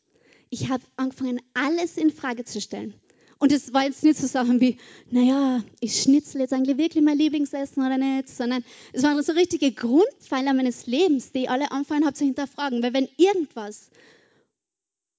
Ich 0.50 0.70
habe 0.70 0.84
angefangen, 0.96 1.42
alles 1.54 1.98
in 1.98 2.12
Frage 2.12 2.46
zu 2.46 2.62
stellen. 2.62 2.94
Und 3.38 3.52
es 3.52 3.74
war 3.74 3.84
jetzt 3.84 4.04
nicht 4.04 4.18
so 4.18 4.28
Sachen 4.28 4.62
wie, 4.62 4.78
naja, 5.10 5.62
ich 5.82 6.02
schnitzel 6.02 6.42
jetzt 6.42 6.54
eigentlich 6.54 6.78
wirklich 6.78 7.04
mein 7.04 7.18
Lieblingsessen 7.18 7.86
oder 7.86 7.98
nicht, 7.98 8.30
sondern 8.30 8.64
es 8.94 9.04
waren 9.04 9.22
so 9.22 9.34
richtige 9.34 9.72
Grundpfeiler 9.72 10.54
meines 10.54 10.88
Lebens, 10.88 11.32
die 11.32 11.50
alle 11.50 11.72
anfangen 11.72 12.06
haben 12.06 12.16
zu 12.16 12.24
hinterfragen. 12.24 12.82
Weil 12.82 12.94
wenn 12.94 13.10
irgendwas, 13.18 13.90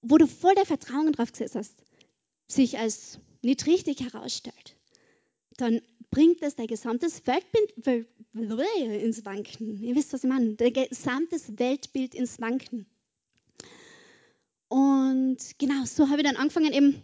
wo 0.09 0.19
du 0.19 0.27
voll 0.27 0.55
der 0.55 0.67
Vertrauen 0.67 1.13
drauf 1.13 1.33
gesetzt 1.33 1.57
hast, 1.57 1.75
sich 2.49 2.79
als 2.79 3.19
nicht 3.43 3.67
richtig 3.67 4.01
herausstellt, 4.01 4.77
dann 5.57 5.81
bringt 6.11 6.43
das 6.43 6.55
dein 6.55 6.67
gesamtes 6.67 7.27
Weltbild 7.27 8.07
ins 8.35 9.25
Wanken. 9.25 9.83
Ihr 9.83 9.97
wisst, 9.97 10.13
was 10.13 10.25
ich 10.25 10.31
meine. 10.31 10.55
Dein 10.55 10.73
gesamtes 10.73 11.59
Weltbild 11.59 12.15
ins 12.15 12.41
Wanken. 12.41 12.87
Und 14.69 15.39
genau, 15.59 15.85
so 15.85 16.09
habe 16.09 16.21
ich 16.21 16.27
dann 16.27 16.37
angefangen, 16.37 16.73
eben 16.73 17.03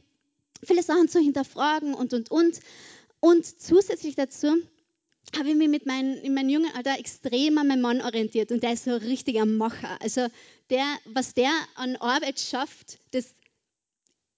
viele 0.65 0.83
Sachen 0.83 1.09
zu 1.09 1.19
hinterfragen 1.19 1.95
und, 1.95 2.13
und, 2.13 2.31
und. 2.31 2.61
Und 3.21 3.45
zusätzlich 3.45 4.15
dazu 4.15 4.57
habe 5.37 5.49
ich 5.49 5.55
mich 5.55 5.69
mit 5.69 5.87
meinem, 5.87 6.15
in 6.23 6.35
meinem 6.35 6.49
jungen 6.49 6.75
Alter 6.75 6.99
extrem 6.99 7.57
an 7.59 7.69
meinen 7.69 7.81
Mann 7.81 8.03
orientiert. 8.03 8.53
Und 8.53 8.63
der 8.63 8.75
ist 8.75 8.85
so 8.85 8.91
ein 8.91 8.97
richtiger 8.97 9.47
Macher. 9.47 10.01
Also 10.01 10.27
der, 10.71 10.85
was 11.07 11.35
der 11.35 11.53
an 11.75 11.97
Arbeit 11.97 12.41
schafft, 12.41 12.99
das 13.13 13.35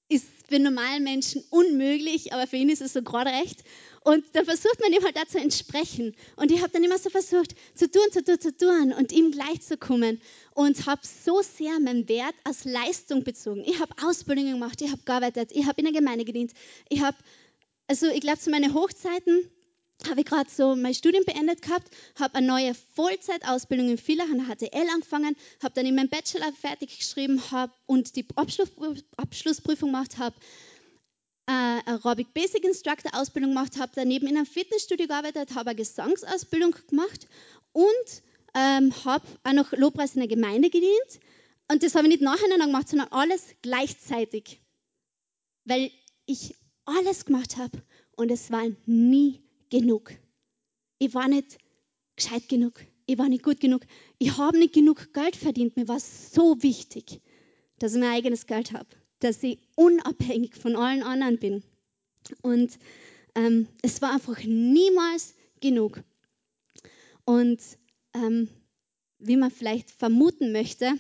ist 0.09 0.27
für 0.49 0.59
normalen 0.59 1.03
Menschen 1.03 1.43
unmöglich, 1.51 2.33
aber 2.33 2.47
für 2.47 2.57
ihn 2.57 2.69
ist 2.69 2.83
es 2.83 2.93
so 2.93 3.03
gerade 3.03 3.31
recht. 3.31 3.65
Und 4.03 4.23
dann 4.35 4.45
versucht 4.45 4.81
man 4.81 4.93
ihm 4.93 5.03
halt 5.03 5.17
da 5.17 5.27
zu 5.27 5.39
entsprechen. 5.39 6.15
Und 6.37 6.53
ich 6.53 6.61
habe 6.61 6.71
dann 6.71 6.85
immer 6.85 6.99
so 6.99 7.09
versucht, 7.09 7.55
zu 7.75 7.91
tun, 7.91 8.03
zu 8.13 8.23
tun, 8.23 8.39
zu 8.39 8.55
tun 8.55 8.93
und 8.93 9.13
ihm 9.13 9.31
gleichzukommen. 9.31 10.21
Und 10.55 10.87
habe 10.87 11.01
so 11.03 11.41
sehr 11.41 11.81
meinen 11.81 12.07
Wert 12.09 12.35
als 12.45 12.67
Leistung 12.67 13.25
bezogen. 13.25 13.63
Ich 13.65 13.81
habe 13.81 13.95
Ausbildungen 14.05 14.53
gemacht, 14.53 14.83
ich 14.83 14.93
habe 14.93 15.03
gearbeitet, 15.05 15.51
ich 15.53 15.67
habe 15.67 15.81
in 15.81 15.87
der 15.87 15.95
Gemeinde 15.95 16.27
gedient. 16.27 16.53
Ich 16.91 17.01
habe, 17.01 17.17
also 17.87 18.07
ich 18.09 18.21
glaube, 18.21 18.39
zu 18.39 18.51
meinen 18.51 18.75
Hochzeiten 18.75 19.51
habe 20.09 20.21
ich 20.21 20.27
gerade 20.27 20.51
so 20.51 20.77
mein 20.77 20.95
Studium 20.95 21.25
beendet 21.25 21.63
gehabt, 21.63 21.89
habe 22.19 22.35
eine 22.37 22.47
neue 22.47 22.75
Vollzeitausbildung 22.95 23.91
in 23.91 23.99
Villach 23.99 24.31
an 24.31 24.39
der 24.39 24.57
HTL 24.57 24.89
angefangen, 24.93 25.37
habe 25.63 25.75
dann 25.75 25.87
in 25.87 25.95
meinem 25.95 26.09
Bachelor 26.09 26.53
fertig 26.53 26.99
geschrieben 26.99 27.41
hab, 27.51 27.71
und 27.87 28.17
die 28.17 28.27
Abschluss, 28.35 28.71
Abschlussprüfung 29.17 29.91
gemacht 29.93 30.19
habe 30.19 30.37
äh, 31.47 31.81
Aerobic 31.87 32.33
Basic 32.33 32.65
Instructor 32.65 33.13
Ausbildung 33.15 33.51
gemacht, 33.51 33.79
habe 33.79 33.93
daneben 33.95 34.27
in 34.27 34.37
einem 34.37 34.47
Fitnessstudio 34.47 35.07
gearbeitet, 35.07 35.55
habe 35.55 35.71
eine 35.71 35.77
Gesangsausbildung 35.77 36.75
gemacht 36.89 37.27
und 37.73 38.23
ähm, 38.55 38.93
habe 39.05 39.27
auch 39.43 39.53
noch 39.53 39.73
Lobpreis 39.73 40.15
in 40.15 40.21
der 40.21 40.29
Gemeinde 40.29 40.71
gedient. 40.71 41.21
Und 41.71 41.83
das 41.83 41.95
habe 41.95 42.05
ich 42.05 42.13
nicht 42.13 42.23
nacheinander 42.23 42.67
gemacht, 42.67 42.89
sondern 42.89 43.09
alles 43.09 43.55
gleichzeitig. 43.63 44.61
Weil 45.65 45.91
ich 46.27 46.55
alles 46.85 47.25
gemacht 47.25 47.57
habe 47.57 47.83
und 48.17 48.31
es 48.31 48.51
war 48.51 48.65
nie 48.87 49.43
genug. 49.81 50.13
Ich 50.99 51.15
war 51.15 51.29
nicht 51.29 51.59
gescheit 52.17 52.49
genug. 52.49 52.81
Ich 53.07 53.19
war 53.19 53.29
nicht 53.29 53.45
gut 53.45 53.61
genug. 53.61 53.85
Ich 54.19 54.37
habe 54.39 54.59
nicht 54.59 54.75
genug 54.75 55.13
Geld 55.13 55.37
verdient. 55.37 55.77
Mir 55.77 55.89
war 55.89 56.01
so 56.01 56.63
wichtig, 56.63 57.21
dass 57.79 57.95
ich 57.95 58.01
mein 58.01 58.13
eigenes 58.13 58.47
Geld 58.47 58.73
habe 58.73 58.87
dass 59.25 59.43
ich 59.43 59.59
unabhängig 59.75 60.55
von 60.55 60.77
allen 60.77 61.03
anderen 61.03 61.39
bin. 61.39 61.65
Und 62.43 62.79
ähm, 63.35 63.67
es 63.83 64.03
war 64.03 64.13
einfach 64.13 64.43
niemals 64.45 65.35
genug. 65.61 66.03
Und 67.25 67.59
ähm, 68.13 68.51
wie 69.19 69.37
man 69.37 69.51
vielleicht 69.51 69.91
vermuten 69.91 70.53
möchte, 70.53 70.93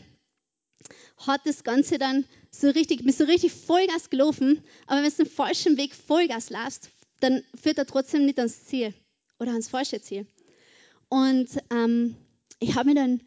hat 1.19 1.43
das 1.45 1.65
Ganze 1.65 1.99
dann 1.99 2.25
so 2.51 2.71
richtig, 2.71 3.05
bist 3.05 3.19
so 3.19 3.25
richtig 3.25 3.53
Vollgas 3.53 4.09
gelaufen, 4.09 4.63
aber 4.87 5.03
wenn 5.03 5.11
du 5.11 5.17
den 5.17 5.27
falschen 5.27 5.77
Weg 5.77 5.95
Vollgas 5.95 6.49
lässt, 6.49 6.91
dann 7.21 7.43
führt 7.55 7.79
er 7.79 7.87
trotzdem 7.87 8.27
nicht 8.27 8.39
ans 8.39 8.65
Ziel 8.65 8.95
oder 9.39 9.53
ans 9.53 9.69
falsche 9.69 10.01
Ziel. 10.01 10.27
Und 11.09 11.49
ähm, 11.71 12.17
ich 12.61 12.75
habe 12.75 12.87
mich 12.87 12.97
dann 12.97 13.21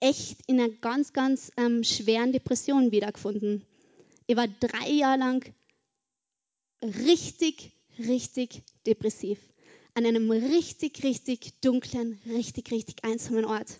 echt 0.00 0.40
in 0.46 0.60
einer 0.60 0.68
ganz, 0.68 1.12
ganz 1.12 1.52
ähm, 1.56 1.84
schweren 1.84 2.32
Depression 2.32 2.90
wiedergefunden. 2.90 3.64
Ich 4.26 4.36
war 4.36 4.48
drei 4.48 4.90
Jahre 4.90 5.18
lang 5.18 5.54
richtig, 6.82 7.72
richtig 7.98 8.62
depressiv. 8.86 9.38
An 9.94 10.06
einem 10.06 10.30
richtig, 10.30 11.04
richtig 11.04 11.60
dunklen, 11.60 12.18
richtig, 12.26 12.70
richtig 12.70 13.04
einsamen 13.04 13.44
Ort. 13.44 13.78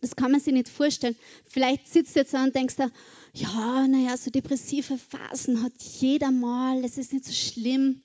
Das 0.00 0.16
kann 0.16 0.32
man 0.32 0.40
sich 0.40 0.52
nicht 0.52 0.68
vorstellen. 0.68 1.16
Vielleicht 1.46 1.88
sitzt 1.88 2.14
du 2.14 2.20
jetzt 2.20 2.34
da 2.34 2.42
und 2.42 2.54
denkst 2.54 2.76
da, 2.76 2.90
ja, 3.34 3.86
naja, 3.86 4.16
so 4.16 4.30
depressive 4.30 4.98
Phasen 4.98 5.62
hat 5.62 5.72
jeder 5.82 6.30
mal, 6.30 6.82
das 6.82 6.98
ist 6.98 7.12
nicht 7.12 7.24
so 7.24 7.32
schlimm. 7.32 8.02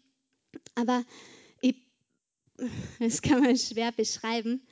Aber 0.75 1.03
ich, 1.61 1.75
das 2.99 3.21
kann 3.21 3.41
man 3.41 3.57
schwer 3.57 3.91
beschreiben. 3.91 4.65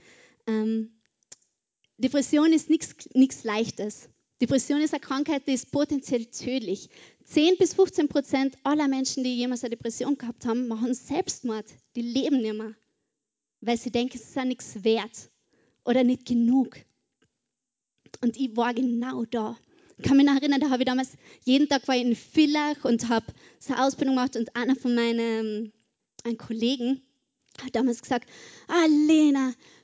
Ähm, 0.47 0.91
Depression 1.97 2.51
ist 2.51 2.69
nichts 2.69 3.43
Leichtes. 3.43 4.09
Depression 4.41 4.81
ist 4.81 4.93
eine 4.93 5.01
Krankheit, 5.01 5.47
die 5.47 5.53
ist 5.53 5.71
potenziell 5.71 6.25
tödlich. 6.25 6.89
10 7.25 7.57
bis 7.57 7.75
15 7.75 8.07
Prozent 8.07 8.57
aller 8.63 8.87
Menschen, 8.87 9.23
die 9.23 9.35
jemals 9.35 9.63
eine 9.63 9.69
Depression 9.71 10.17
gehabt 10.17 10.45
haben, 10.45 10.67
machen 10.67 10.95
Selbstmord. 10.95 11.65
Die 11.95 12.01
leben 12.01 12.41
nicht 12.41 12.55
mehr, 12.55 12.73
weil 13.61 13.77
sie 13.77 13.91
denken, 13.91 14.17
es 14.17 14.29
ist 14.29 14.35
ja 14.35 14.43
nichts 14.43 14.83
wert 14.83 15.29
oder 15.85 16.03
nicht 16.03 16.25
genug. 16.25 16.75
Und 18.21 18.35
ich 18.35 18.55
war 18.57 18.73
genau 18.73 19.25
da. 19.25 19.57
Kann 20.01 20.17
mich 20.17 20.25
noch 20.25 20.35
erinnern, 20.35 20.59
da 20.59 20.69
habe 20.69 20.83
ich 20.83 20.87
damals, 20.87 21.09
jeden 21.43 21.69
Tag 21.69 21.87
war 21.87 21.95
ich 21.95 22.03
in 22.03 22.15
Villach 22.15 22.83
und 22.83 23.09
habe 23.09 23.25
so 23.59 23.73
eine 23.73 23.85
Ausbildung 23.85 24.15
gemacht 24.15 24.35
und 24.35 24.55
einer 24.55 24.75
von 24.75 24.95
meinen 24.95 25.71
ähm, 26.25 26.37
Kollegen 26.37 27.01
hat 27.63 27.75
damals 27.75 28.01
gesagt, 28.01 28.29
ah 28.67 28.87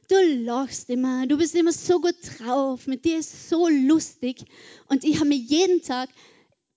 du 0.10 0.16
lachst 0.44 0.90
immer, 0.90 1.28
du 1.28 1.38
bist 1.38 1.56
immer 1.56 1.74
so 1.74 2.00
gut 2.00 2.16
drauf, 2.40 2.88
mit 2.88 3.06
dir 3.06 3.20
ist 3.20 3.50
so 3.50 3.68
lustig. 3.68 4.46
Und 4.88 5.04
ich 5.04 5.18
habe 5.18 5.30
mir 5.30 5.36
jeden 5.36 5.82
Tag 5.82 6.10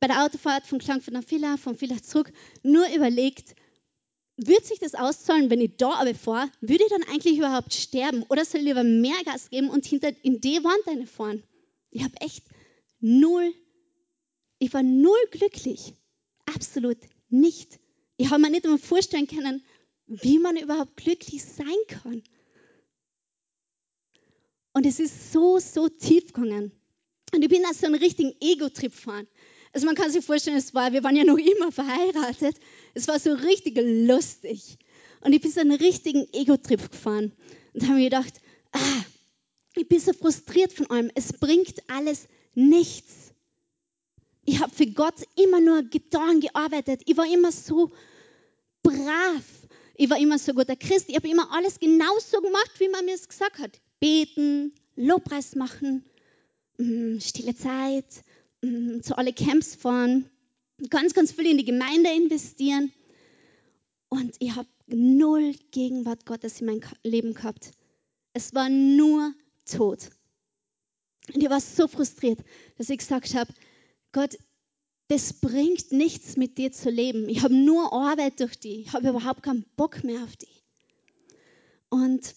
bei 0.00 0.08
der 0.08 0.24
Autofahrt 0.24 0.66
von 0.66 0.78
Klangfurt 0.78 1.14
nach 1.14 1.24
Villach, 1.24 1.58
von 1.58 1.76
Villach 1.76 2.00
zurück, 2.00 2.32
nur 2.62 2.88
überlegt, 2.94 3.54
wird 4.36 4.64
sich 4.64 4.78
das 4.78 4.94
auszahlen, 4.94 5.50
wenn 5.50 5.60
ich 5.60 5.76
da 5.76 5.90
aber 5.90 6.14
fahre? 6.14 6.50
Würde 6.60 6.84
ich 6.84 6.90
dann 6.90 7.02
eigentlich 7.12 7.38
überhaupt 7.38 7.74
sterben? 7.74 8.22
Oder 8.30 8.44
soll 8.44 8.62
ich 8.62 8.68
lieber 8.68 8.84
mehr 8.84 9.22
Gas 9.24 9.50
geben 9.50 9.68
und 9.68 9.84
hinter 9.84 10.12
in 10.22 10.40
die 10.40 10.64
Wand 10.64 10.88
eine 10.88 11.06
fahren? 11.06 11.42
Ich 11.90 12.02
habe 12.02 12.14
echt 12.20 12.44
null, 13.00 13.52
ich 14.58 14.72
war 14.72 14.82
null 14.82 15.18
glücklich. 15.30 15.94
Absolut 16.46 16.98
nicht. 17.28 17.80
Ich 18.16 18.30
habe 18.30 18.42
mir 18.42 18.50
nicht 18.50 18.64
einmal 18.64 18.78
vorstellen 18.78 19.26
können, 19.26 19.64
wie 20.06 20.38
man 20.38 20.56
überhaupt 20.56 20.96
glücklich 20.96 21.42
sein 21.42 21.66
kann. 21.88 22.22
Und 24.72 24.86
es 24.86 25.00
ist 25.00 25.32
so, 25.32 25.58
so 25.58 25.88
tief 25.88 26.32
gegangen. 26.32 26.72
Und 27.32 27.42
ich 27.42 27.48
bin 27.48 27.64
auf 27.64 27.76
so 27.76 27.86
einen 27.86 27.96
richtigen 27.96 28.34
Ego-Trip 28.40 28.92
gefahren. 28.92 29.26
Also 29.72 29.86
man 29.86 29.94
kann 29.94 30.10
sich 30.10 30.24
vorstellen, 30.24 30.56
es 30.56 30.74
war, 30.74 30.92
wir 30.92 31.04
waren 31.04 31.16
ja 31.16 31.24
noch 31.24 31.38
immer 31.38 31.70
verheiratet. 31.70 32.56
Es 32.94 33.06
war 33.08 33.18
so 33.18 33.32
richtig 33.32 33.78
lustig. 33.78 34.78
Und 35.20 35.32
ich 35.32 35.40
bin 35.40 35.50
so 35.50 35.60
einen 35.60 35.78
richtigen 35.78 36.26
Ego-Trip 36.32 36.90
gefahren 36.90 37.32
und 37.72 37.82
habe 37.84 37.94
mir 37.94 38.04
gedacht, 38.04 38.34
ah, 38.72 39.04
ich 39.76 39.88
bin 39.88 40.00
so 40.00 40.12
frustriert 40.12 40.72
von 40.72 40.90
allem. 40.90 41.10
Es 41.14 41.32
bringt 41.32 41.88
alles 41.88 42.26
nichts. 42.54 43.32
Ich 44.44 44.60
habe 44.60 44.72
für 44.72 44.86
Gott 44.86 45.14
immer 45.36 45.60
nur 45.60 45.82
getan, 45.82 46.40
gearbeitet. 46.40 47.02
Ich 47.06 47.16
war 47.16 47.26
immer 47.26 47.52
so 47.52 47.92
brav. 48.82 49.44
Ich 49.94 50.08
war 50.08 50.18
immer 50.18 50.38
so 50.38 50.54
guter 50.54 50.76
Christ. 50.76 51.08
Ich 51.08 51.16
habe 51.16 51.28
immer 51.28 51.52
alles 51.52 51.78
genauso 51.78 52.40
gemacht, 52.40 52.72
wie 52.78 52.88
man 52.88 53.04
mir 53.04 53.14
es 53.14 53.28
gesagt 53.28 53.58
hat. 53.58 53.80
Beten, 54.00 54.72
Lobpreis 54.96 55.54
machen, 55.54 56.04
mm, 56.78 57.18
stille 57.18 57.54
Zeit, 57.54 58.06
mm, 58.62 59.00
zu 59.00 59.16
alle 59.18 59.32
Camps 59.32 59.74
fahren, 59.74 60.28
ganz, 60.88 61.12
ganz 61.14 61.32
viel 61.32 61.46
in 61.46 61.58
die 61.58 61.64
Gemeinde 61.64 62.10
investieren. 62.10 62.92
Und 64.08 64.34
ich 64.38 64.56
habe 64.56 64.68
null 64.86 65.54
Gegenwart 65.70 66.26
Gottes 66.26 66.60
in 66.60 66.66
meinem 66.66 66.82
Leben 67.02 67.34
gehabt. 67.34 67.72
Es 68.32 68.54
war 68.54 68.68
nur 68.68 69.34
Tod. 69.66 70.10
Und 71.34 71.42
ich 71.42 71.50
war 71.50 71.60
so 71.60 71.86
frustriert, 71.88 72.40
dass 72.76 72.90
ich 72.90 72.98
gesagt 72.98 73.34
habe, 73.34 73.52
Gott, 74.12 74.36
das 75.08 75.32
bringt 75.32 75.92
nichts 75.92 76.36
mit 76.36 76.58
dir 76.58 76.72
zu 76.72 76.90
leben. 76.90 77.28
Ich 77.28 77.42
habe 77.42 77.54
nur 77.54 77.92
Arbeit 77.92 78.40
durch 78.40 78.58
die. 78.58 78.82
Ich 78.82 78.92
habe 78.92 79.08
überhaupt 79.08 79.42
keinen 79.42 79.64
Bock 79.76 80.04
mehr 80.04 80.22
auf 80.22 80.36
die. 80.36 80.46
Und 81.88 82.34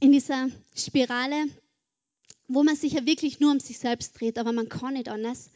in 0.00 0.12
dieser 0.12 0.48
Spirale, 0.74 1.46
wo 2.48 2.62
man 2.62 2.76
sich 2.76 2.92
ja 2.92 3.06
wirklich 3.06 3.40
nur 3.40 3.52
um 3.52 3.60
sich 3.60 3.78
selbst 3.78 4.20
dreht, 4.20 4.38
aber 4.38 4.52
man 4.52 4.68
kann 4.68 4.94
nicht 4.94 5.08
anders, 5.08 5.50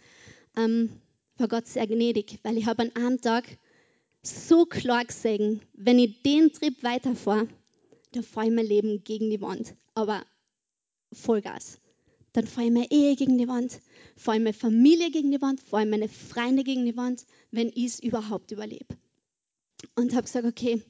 ähm, 0.57 0.91
war 1.37 1.49
Gott 1.49 1.67
sehr 1.67 1.87
gnädig, 1.87 2.39
weil 2.43 2.57
ich 2.57 2.67
habe 2.67 2.83
an 2.83 2.97
einem 2.97 3.21
Tag 3.21 3.45
so 4.23 4.65
klar 4.65 5.05
gesehen, 5.05 5.61
wenn 5.75 5.99
ich 5.99 6.23
den 6.23 6.53
Trip 6.53 6.83
weiterfahre, 6.83 7.49
dann 8.13 8.23
fahre 8.23 8.47
ich 8.47 8.53
mein 8.53 8.67
Leben 8.67 9.05
gegen 9.05 9.29
die 9.31 9.41
Wand. 9.41 9.75
Aber 9.95 10.25
Vollgas 11.13 11.79
dann 12.37 12.47
fahre 12.47 12.67
ich 12.67 12.73
meine 12.73 12.91
Ehe 12.91 13.17
gegen 13.17 13.39
die 13.39 13.49
Wand, 13.49 13.81
fahre 14.15 14.37
ich 14.37 14.43
meine 14.43 14.53
Familie 14.53 15.11
gegen 15.11 15.31
die 15.31 15.41
Wand, 15.41 15.59
fahre 15.61 15.85
ich 15.85 15.91
meine 15.91 16.09
Freunde 16.09 16.65
gegen 16.65 16.85
die 16.85 16.97
Wand, 16.97 17.25
wenn 17.51 17.69
ich 17.69 17.87
es 17.87 18.01
überhaupt 18.01 18.51
überlebe. 18.51 18.99
Und 19.95 20.15
habe 20.15 20.25
gesagt, 20.25 20.47
okay, 20.47 20.83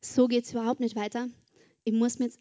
so 0.00 0.28
geht 0.28 0.44
es 0.44 0.52
überhaupt 0.52 0.80
nicht 0.80 0.96
weiter. 0.96 1.28
Ich 1.84 1.92
muss 1.92 2.18
mir 2.18 2.26
jetzt 2.26 2.40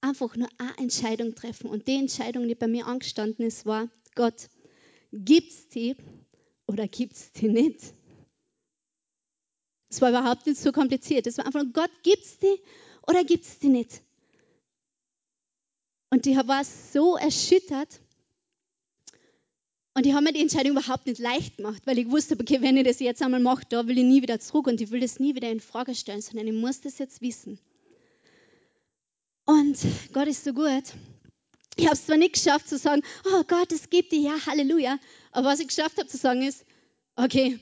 einfach 0.00 0.34
nur 0.34 0.48
eine 0.58 0.76
Entscheidung 0.78 1.36
treffen. 1.36 1.70
Und 1.70 1.86
die 1.86 1.94
Entscheidung, 1.94 2.48
die 2.48 2.56
bei 2.56 2.66
mir 2.66 2.86
angestanden 2.86 3.46
ist, 3.46 3.64
war, 3.64 3.88
Gott, 4.16 4.48
gibt 5.12 5.52
es 5.52 5.68
die 5.68 5.94
oder 6.66 6.88
gibt 6.88 7.14
es 7.14 7.30
die 7.30 7.48
nicht? 7.48 7.94
Es 9.88 10.00
war 10.00 10.10
überhaupt 10.10 10.46
nicht 10.46 10.60
so 10.60 10.72
kompliziert. 10.72 11.28
Es 11.28 11.38
war 11.38 11.46
einfach 11.46 11.64
Gott, 11.72 11.90
gibt 12.02 12.24
es 12.24 12.38
die 12.38 12.60
oder 13.06 13.22
gibt 13.22 13.44
es 13.44 13.60
die 13.60 13.68
nicht? 13.68 14.02
Und 16.10 16.26
ich 16.26 16.36
war 16.36 16.64
so 16.64 17.16
erschüttert. 17.16 18.00
Und 19.94 20.06
ich 20.06 20.12
habe 20.12 20.24
mir 20.24 20.32
die 20.32 20.40
Entscheidung 20.40 20.76
überhaupt 20.76 21.06
nicht 21.06 21.18
leicht 21.18 21.56
gemacht, 21.56 21.82
weil 21.84 21.98
ich 21.98 22.10
wusste, 22.10 22.38
okay, 22.40 22.62
wenn 22.62 22.76
ich 22.76 22.84
das 22.84 23.00
jetzt 23.00 23.20
einmal 23.20 23.40
mache, 23.40 23.64
da 23.68 23.86
will 23.86 23.98
ich 23.98 24.04
nie 24.04 24.22
wieder 24.22 24.38
zurück 24.38 24.68
und 24.68 24.80
ich 24.80 24.90
will 24.90 25.00
das 25.00 25.18
nie 25.18 25.34
wieder 25.34 25.50
in 25.50 25.60
Frage 25.60 25.94
stellen, 25.94 26.22
sondern 26.22 26.46
ich 26.46 26.54
muss 26.54 26.80
das 26.80 26.98
jetzt 26.98 27.20
wissen. 27.20 27.58
Und 29.44 29.76
Gott 30.12 30.28
ist 30.28 30.44
so 30.44 30.52
gut. 30.52 30.84
Ich 31.76 31.86
habe 31.86 31.94
es 31.94 32.06
zwar 32.06 32.16
nicht 32.16 32.34
geschafft 32.34 32.68
zu 32.68 32.78
sagen, 32.78 33.02
oh 33.32 33.42
Gott, 33.46 33.72
es 33.72 33.90
gibt 33.90 34.12
die, 34.12 34.22
ja, 34.22 34.34
Halleluja. 34.46 34.98
Aber 35.32 35.48
was 35.48 35.60
ich 35.60 35.68
geschafft 35.68 35.98
habe 35.98 36.08
zu 36.08 36.16
sagen 36.16 36.42
ist, 36.42 36.64
okay, 37.16 37.58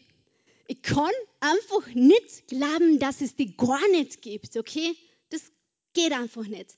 ich 0.69 0.83
kann 0.83 1.11
einfach 1.41 1.87
nicht 1.95 2.49
glauben, 2.49 2.99
dass 2.99 3.21
es 3.21 3.35
die 3.37 3.57
gar 3.57 3.87
nicht 3.93 4.21
gibt, 4.23 4.57
okay? 4.57 4.97
Das 5.31 5.43
geht 5.95 6.13
einfach 6.13 6.47
nicht. 6.47 6.75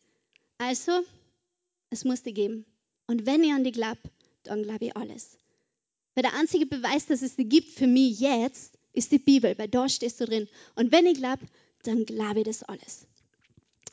Also 0.58 0.92
es 1.90 2.04
muss 2.04 2.22
die 2.22 2.34
geben. 2.34 2.64
Und 3.06 3.26
wenn 3.26 3.42
ich 3.42 3.52
an 3.52 3.64
die 3.64 3.72
glaube, 3.72 4.00
dann 4.44 4.62
glaube 4.62 4.86
ich 4.86 4.96
alles. 4.96 5.38
Weil 6.14 6.22
der 6.22 6.34
einzige 6.34 6.66
Beweis, 6.66 7.06
dass 7.06 7.22
es 7.22 7.36
die 7.36 7.48
gibt 7.48 7.68
für 7.68 7.86
mich 7.86 8.20
jetzt, 8.20 8.78
ist 8.92 9.12
die 9.12 9.18
Bibel, 9.18 9.56
weil 9.58 9.68
da 9.68 9.88
stehst 9.88 10.20
du 10.20 10.26
drin. 10.26 10.48
Und 10.74 10.92
wenn 10.92 11.06
ich 11.06 11.18
glaube, 11.18 11.46
dann 11.84 12.04
glaube 12.04 12.40
ich 12.40 12.46
das 12.46 12.62
alles. 12.62 13.06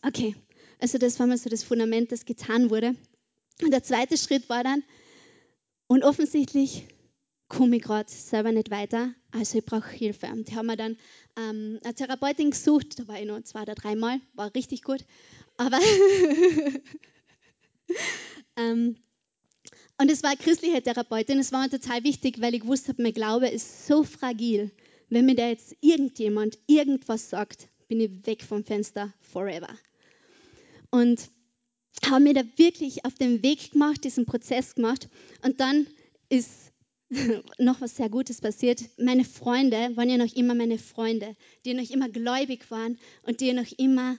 Okay, 0.01 0.35
also 0.79 0.97
das 0.97 1.19
war 1.19 1.27
mal 1.27 1.37
so 1.37 1.49
das 1.49 1.63
Fundament, 1.63 2.11
das 2.11 2.25
getan 2.25 2.69
wurde. 2.69 2.95
Und 3.61 3.71
der 3.71 3.83
zweite 3.83 4.17
Schritt 4.17 4.49
war 4.49 4.63
dann, 4.63 4.83
und 5.87 6.03
offensichtlich 6.03 6.87
komme 7.47 7.77
ich 7.77 7.83
gerade 7.83 8.11
selber 8.11 8.51
nicht 8.51 8.71
weiter, 8.71 9.13
also 9.31 9.59
ich 9.59 9.65
brauche 9.65 9.89
Hilfe. 9.89 10.27
Und 10.27 10.49
die 10.49 10.55
haben 10.55 10.65
mir 10.65 10.77
dann 10.77 10.97
ähm, 11.37 11.79
eine 11.83 11.93
Therapeutin 11.93 12.51
gesucht, 12.51 12.99
da 12.99 13.07
war 13.07 13.19
ich 13.19 13.25
noch 13.25 13.41
zwei 13.43 13.61
oder 13.61 13.75
dreimal, 13.75 14.19
war 14.33 14.53
richtig 14.55 14.81
gut. 14.81 15.05
Aber 15.57 15.79
ähm, 18.57 18.95
und 19.97 20.11
es 20.11 20.23
war 20.23 20.31
eine 20.31 20.39
christliche 20.39 20.81
Therapeutin. 20.81 21.39
Es 21.39 21.51
war 21.51 21.63
mir 21.63 21.69
total 21.69 22.03
wichtig, 22.03 22.41
weil 22.41 22.53
ich 22.53 22.61
gewusst 22.61 22.89
habe, 22.89 23.01
mein 23.01 23.13
Glaube 23.13 23.47
ist 23.47 23.87
so 23.87 24.03
fragil. 24.03 24.71
Wenn 25.09 25.25
mir 25.25 25.35
da 25.35 25.47
jetzt 25.47 25.75
irgendjemand 25.81 26.57
irgendwas 26.67 27.29
sagt, 27.29 27.69
bin 27.87 28.01
ich 28.01 28.25
weg 28.25 28.43
vom 28.43 28.63
Fenster 28.63 29.13
forever. 29.21 29.69
Und 30.89 31.29
habe 32.03 32.21
mir 32.21 32.33
da 32.33 32.43
wirklich 32.57 33.05
auf 33.05 33.13
den 33.15 33.41
Weg 33.43 33.71
gemacht, 33.71 34.03
diesen 34.03 34.25
Prozess 34.25 34.75
gemacht. 34.75 35.07
Und 35.43 35.59
dann 35.59 35.87
ist 36.29 36.73
noch 37.57 37.81
was 37.81 37.95
sehr 37.95 38.09
Gutes 38.09 38.41
passiert. 38.41 38.81
Meine 38.97 39.23
Freunde 39.23 39.95
waren 39.95 40.09
ja 40.09 40.17
noch 40.17 40.33
immer 40.35 40.55
meine 40.55 40.77
Freunde, 40.77 41.35
die 41.63 41.73
noch 41.73 41.89
immer 41.89 42.09
gläubig 42.09 42.69
waren 42.69 42.97
und 43.23 43.39
die 43.39 43.53
noch 43.53 43.71
immer 43.77 44.17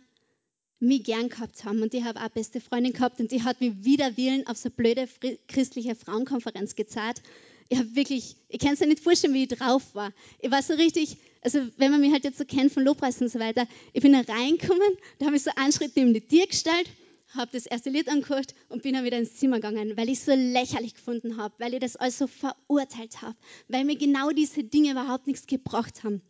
mich 0.81 1.05
gern 1.05 1.29
gehabt 1.29 1.65
haben. 1.65 1.83
Und 1.83 1.95
ich 1.95 2.05
habe 2.05 2.21
auch 2.21 2.29
beste 2.29 2.61
Freundin 2.61 2.93
gehabt 2.93 3.21
und 3.21 3.31
die 3.31 3.43
hat 3.43 3.61
mich 3.61 3.73
wider 3.85 4.17
Willen 4.17 4.47
auf 4.47 4.57
so 4.57 4.69
eine 4.69 4.75
blöde 4.77 5.09
christliche 5.49 5.95
Frauenkonferenz 5.95 6.75
gezahlt. 6.75 7.23
Ich 7.69 7.79
habe 7.79 7.97
wirklich, 7.97 8.37
ich 8.49 8.61
kann 8.61 8.75
es 8.75 8.81
ja 8.81 8.87
nicht 8.87 9.01
vorstellen, 9.03 9.35
wie 9.35 9.43
ich 9.45 9.49
drauf 9.49 9.95
war. 9.95 10.13
Ich 10.41 10.51
war 10.51 10.63
so 10.63 10.75
richtig, 10.75 11.17
also 11.41 11.61
wenn 11.79 11.91
man 11.91 12.01
mich 12.01 12.13
halt 12.13 12.25
jetzt 12.25 12.39
so 12.39 12.45
kennt 12.45 12.73
von 12.73 12.85
Lobpreis 12.85 13.21
und 13.21 13.29
so 13.29 13.41
weiter, 13.41 13.67
ich 13.93 14.03
bin 14.03 14.13
da 14.13 14.21
reingekommen, 14.21 14.97
da 15.19 15.27
habe 15.27 15.37
ich 15.37 15.43
so 15.43 15.51
einen 15.57 15.73
Schritt 15.73 15.97
neben 15.97 16.15
die 16.15 16.21
Tür 16.21 16.47
gestellt, 16.47 16.89
habe 17.35 17.51
das 17.53 17.67
erste 17.67 17.91
Lied 17.91 18.09
angehört 18.09 18.55
und 18.69 18.83
bin 18.83 18.95
dann 18.95 19.05
wieder 19.05 19.19
ins 19.19 19.37
Zimmer 19.37 19.57
gegangen, 19.57 19.97
weil 19.97 20.09
ich 20.09 20.19
es 20.19 20.27
so 20.27 20.33
lächerlich 20.33 20.95
gefunden 20.95 21.39
habe, 21.39 21.55
weil 21.59 21.75
ich 21.75 21.81
das 21.81 21.97
alles 21.97 22.19
so 22.19 22.29
verurteilt 22.29 23.21
habe, 23.23 23.37
weil 23.69 23.85
mir 23.85 23.97
genau 23.97 24.31
diese 24.31 24.63
Dinge 24.63 24.93
überhaupt 24.93 25.27
nichts 25.27 25.47
gebracht 25.47 26.05
haben. 26.05 26.23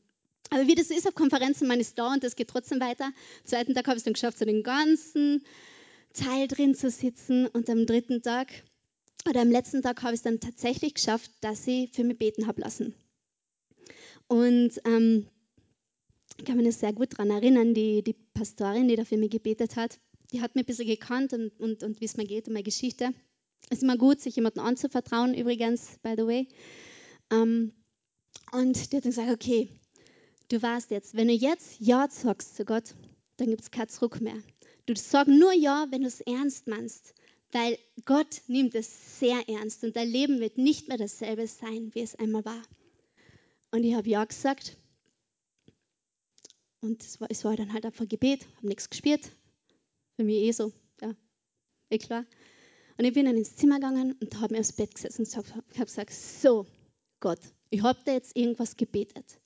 Aber 0.51 0.67
wie 0.67 0.75
das 0.75 0.91
ist 0.91 1.07
auf 1.07 1.15
Konferenzen, 1.15 1.67
man 1.67 1.81
ist 1.81 1.99
da 1.99 2.13
und 2.13 2.23
das 2.23 2.37
geht 2.37 2.49
trotzdem 2.49 2.81
weiter. 2.81 3.07
Am 3.07 3.45
zweiten 3.45 3.75
Tag 3.75 3.87
habe 3.87 3.97
ich 3.97 4.01
es 4.01 4.05
dann 4.05 4.15
geschafft, 4.15 4.39
so 4.39 4.45
den 4.45 4.63
ganzen 4.63 5.45
Teil 6.13 6.49
drin 6.49 6.75
zu 6.75 6.91
sitzen. 6.91 7.47
Und 7.47 7.69
am 7.69 7.87
dritten 7.87 8.23
Tag 8.23 8.49
oder 9.29 9.41
am 9.41 9.51
letzten 9.51 9.83
Tag 9.83 10.03
habe 10.03 10.15
ich 10.15 10.21
es 10.21 10.23
dann 10.23 10.41
tatsächlich 10.41 10.95
geschafft, 10.95 11.31
dass 11.41 11.67
ich 11.67 11.91
für 11.93 12.05
mich 12.05 12.19
beten 12.19 12.47
habe 12.47 12.61
lassen. 12.61 12.95
Und 14.29 14.73
ähm, 14.85 15.27
ich 16.39 16.45
kann 16.45 16.57
mich 16.57 16.77
sehr 16.77 16.93
gut 16.93 17.13
daran 17.13 17.31
erinnern, 17.31 17.75
die, 17.75 18.03
die 18.03 18.15
Pastorin, 18.35 18.89
die 18.89 18.97
da 18.97 19.05
für 19.05 19.17
mich 19.17 19.31
gebetet 19.31 19.77
hat, 19.77 19.99
die 20.33 20.41
hat 20.41 20.55
mich 20.55 20.65
ein 20.65 20.67
bisschen 20.67 20.87
gekannt 20.87 21.33
und, 21.33 21.59
und, 21.61 21.83
und 21.83 22.01
wie 22.01 22.05
es 22.05 22.17
mir 22.17 22.27
geht 22.27 22.47
und 22.47 22.55
meine 22.55 22.65
Geschichte. 22.65 23.13
Es 23.71 23.79
ist 23.79 23.83
immer 23.83 23.97
gut, 23.97 24.21
sich 24.21 24.37
jemandem 24.37 24.65
anzuvertrauen, 24.65 25.35
übrigens, 25.35 25.99
by 26.03 26.15
the 26.17 26.27
way. 26.27 26.49
Ähm, 27.31 27.73
und 28.53 28.93
die 28.93 28.97
hat 28.97 29.05
dann 29.05 29.11
gesagt, 29.11 29.31
okay, 29.31 29.69
Du 30.49 30.63
weißt 30.63 30.91
jetzt, 30.93 31.17
wenn 31.17 31.29
du 31.29 31.35
jetzt 31.35 31.81
Ja 31.81 32.09
sagst 32.09 32.57
zu 32.57 32.65
Gott, 32.65 32.95
dann 33.37 33.49
gibt 33.49 33.63
es 33.63 33.71
kein 33.71 33.89
Zurück 33.89 34.21
mehr. 34.21 34.41
Du 34.87 34.95
sagst 34.95 35.29
nur 35.29 35.53
Ja, 35.53 35.87
wenn 35.91 36.03
du 36.03 36.07
es 36.07 36.21
ernst 36.21 36.69
meinst, 36.69 37.15
weil 37.51 37.79
Gott 38.05 38.43
nimmt 38.47 38.75
es 38.75 39.19
sehr 39.19 39.49
ernst 39.49 39.83
und 39.83 39.97
dein 39.97 40.09
Leben 40.09 40.41
wird 40.41 40.57
nicht 40.57 40.89
mehr 40.89 40.99
dasselbe 40.99 41.49
sein, 41.49 41.91
wie 41.95 42.01
es 42.01 42.15
einmal 42.15 42.45
war. 42.45 42.63
Und 43.73 43.83
ich 43.83 43.95
habe 43.95 44.09
Ja 44.09 44.25
gesagt 44.25 44.77
und 46.81 47.03
es 47.03 47.21
war, 47.21 47.29
es 47.31 47.45
war 47.45 47.57
dann 47.57 47.73
halt 47.73 47.85
einfach 47.85 48.09
Gebet, 48.09 48.47
habe 48.57 48.69
nichts 48.69 48.89
gespielt. 48.89 49.33
Für 50.15 50.23
mich 50.23 50.37
eh 50.37 50.53
so, 50.53 50.73
ja, 51.01 51.15
eh 51.91 51.99
klar. 51.99 52.25
Und 52.97 53.05
ich 53.05 53.13
bin 53.13 53.27
dann 53.27 53.37
ins 53.37 53.57
Zimmer 53.57 53.77
gegangen 53.77 54.17
und 54.21 54.41
habe 54.41 54.55
mir 54.55 54.61
aufs 54.61 54.73
Bett 54.73 54.95
gesetzt 54.95 55.19
und 55.19 55.37
habe 55.37 55.85
gesagt, 55.85 56.13
so, 56.13 56.67
Gott, 57.19 57.41
ich 57.71 57.83
habe 57.83 57.99
da 58.05 58.13
jetzt 58.13 58.37
irgendwas 58.37 58.77
gebetet. 58.77 59.41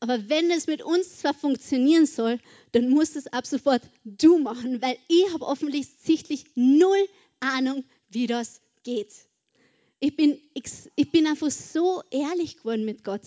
Aber 0.00 0.30
wenn 0.30 0.50
es 0.50 0.66
mit 0.66 0.82
uns 0.82 1.18
zwar 1.18 1.34
funktionieren 1.34 2.06
soll, 2.06 2.40
dann 2.72 2.88
muss 2.88 3.16
es 3.16 3.26
ab 3.26 3.46
sofort 3.46 3.82
du 4.04 4.38
machen, 4.38 4.80
weil 4.80 4.98
ich 5.08 5.32
habe 5.32 5.46
offensichtlich 5.46 6.46
null 6.54 7.08
Ahnung, 7.40 7.84
wie 8.08 8.26
das 8.26 8.62
geht. 8.82 9.12
Ich 9.98 10.16
bin, 10.16 10.40
ich 10.54 11.10
bin 11.10 11.26
einfach 11.26 11.50
so 11.50 12.02
ehrlich 12.10 12.56
geworden 12.56 12.86
mit 12.86 13.04
Gott, 13.04 13.20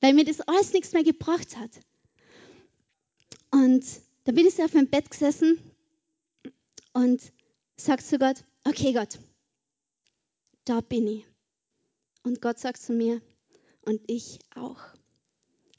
weil 0.00 0.14
mir 0.14 0.24
das 0.24 0.40
alles 0.40 0.72
nichts 0.72 0.92
mehr 0.92 1.04
gebracht 1.04 1.56
hat. 1.58 1.70
Und 3.50 3.84
dann 4.24 4.34
bin 4.34 4.46
ich 4.46 4.62
auf 4.62 4.72
meinem 4.72 4.88
Bett 4.88 5.10
gesessen 5.10 5.58
und 6.94 7.20
sage 7.76 8.02
zu 8.02 8.18
Gott, 8.18 8.42
okay 8.64 8.94
Gott, 8.94 9.18
da 10.64 10.80
bin 10.80 11.06
ich. 11.06 11.26
Und 12.22 12.40
Gott 12.40 12.58
sagt 12.58 12.80
zu 12.80 12.94
mir, 12.94 13.20
und 13.82 14.00
ich 14.08 14.40
auch. 14.54 14.95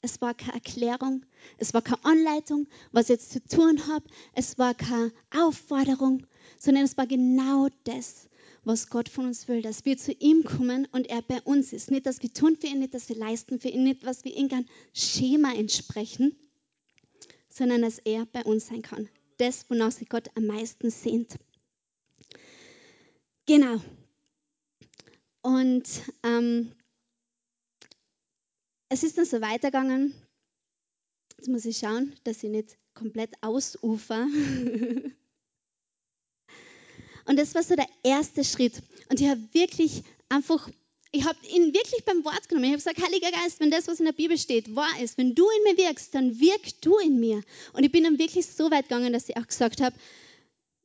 Es 0.01 0.21
war 0.21 0.33
keine 0.33 0.53
Erklärung, 0.53 1.25
es 1.57 1.73
war 1.73 1.81
keine 1.81 2.05
Anleitung, 2.05 2.67
was 2.91 3.05
ich 3.05 3.09
jetzt 3.09 3.31
zu 3.31 3.43
tun 3.43 3.87
habe, 3.87 4.05
es 4.33 4.57
war 4.57 4.73
keine 4.73 5.11
Aufforderung, 5.35 6.25
sondern 6.59 6.83
es 6.83 6.97
war 6.97 7.07
genau 7.07 7.67
das, 7.83 8.29
was 8.63 8.89
Gott 8.89 9.09
von 9.09 9.25
uns 9.25 9.47
will, 9.47 9.61
dass 9.61 9.85
wir 9.85 9.97
zu 9.97 10.11
ihm 10.11 10.43
kommen 10.43 10.87
und 10.91 11.09
er 11.09 11.21
bei 11.21 11.41
uns 11.41 11.73
ist. 11.73 11.89
Nicht, 11.89 12.05
dass 12.05 12.21
wir 12.21 12.33
tun 12.33 12.57
für 12.59 12.67
ihn, 12.67 12.79
nicht, 12.79 12.93
dass 12.93 13.09
wir 13.09 13.15
leisten 13.15 13.59
für 13.59 13.69
ihn, 13.69 13.83
nicht, 13.83 14.05
was 14.05 14.23
wir 14.23 14.33
irgendein 14.35 14.67
Schema 14.93 15.53
entsprechen, 15.53 16.35
sondern 17.49 17.81
dass 17.81 17.97
er 17.99 18.25
bei 18.25 18.43
uns 18.43 18.67
sein 18.67 18.81
kann. 18.81 19.09
Das, 19.37 19.69
wonach 19.69 19.91
sich 19.91 20.09
Gott 20.09 20.29
am 20.35 20.45
meisten 20.47 20.89
sehnt. 20.91 21.35
Genau. 23.45 23.81
Und 25.41 25.87
ähm, 26.23 26.73
es 28.89 29.03
ist 29.03 29.17
dann 29.17 29.25
so 29.25 29.41
weitergegangen. 29.41 30.13
Jetzt 31.37 31.49
muss 31.49 31.65
ich 31.65 31.77
schauen, 31.77 32.13
dass 32.23 32.43
ich 32.43 32.49
nicht 32.49 32.77
komplett 32.93 33.31
ausufer. 33.41 34.27
Und 37.25 37.37
das 37.37 37.53
war 37.55 37.63
so 37.63 37.75
der 37.75 37.87
erste 38.03 38.43
Schritt. 38.43 38.81
Und 39.09 39.19
ich 39.19 39.27
habe 39.27 39.41
wirklich 39.51 40.03
einfach, 40.29 40.69
ich 41.11 41.25
habe 41.25 41.37
ihn 41.47 41.73
wirklich 41.73 42.05
beim 42.05 42.23
Wort 42.23 42.47
genommen. 42.47 42.65
Ich 42.65 42.71
habe 42.71 42.77
gesagt, 42.81 43.01
Heiliger 43.01 43.31
Geist, 43.31 43.59
wenn 43.59 43.69
das, 43.69 43.87
was 43.87 43.99
in 43.99 44.05
der 44.05 44.13
Bibel 44.13 44.37
steht, 44.37 44.73
wahr 44.75 44.99
ist, 45.01 45.17
wenn 45.17 45.35
du 45.35 45.45
in 45.49 45.63
mir 45.63 45.77
wirkst, 45.77 46.15
dann 46.15 46.39
wirk 46.39 46.81
du 46.81 46.97
in 46.99 47.19
mir. 47.19 47.43
Und 47.73 47.83
ich 47.83 47.91
bin 47.91 48.05
dann 48.05 48.17
wirklich 48.17 48.47
so 48.47 48.71
weit 48.71 48.87
gegangen, 48.87 49.11
dass 49.11 49.27
ich 49.27 49.35
auch 49.35 49.45
gesagt 49.45 49.81
habe, 49.81 49.95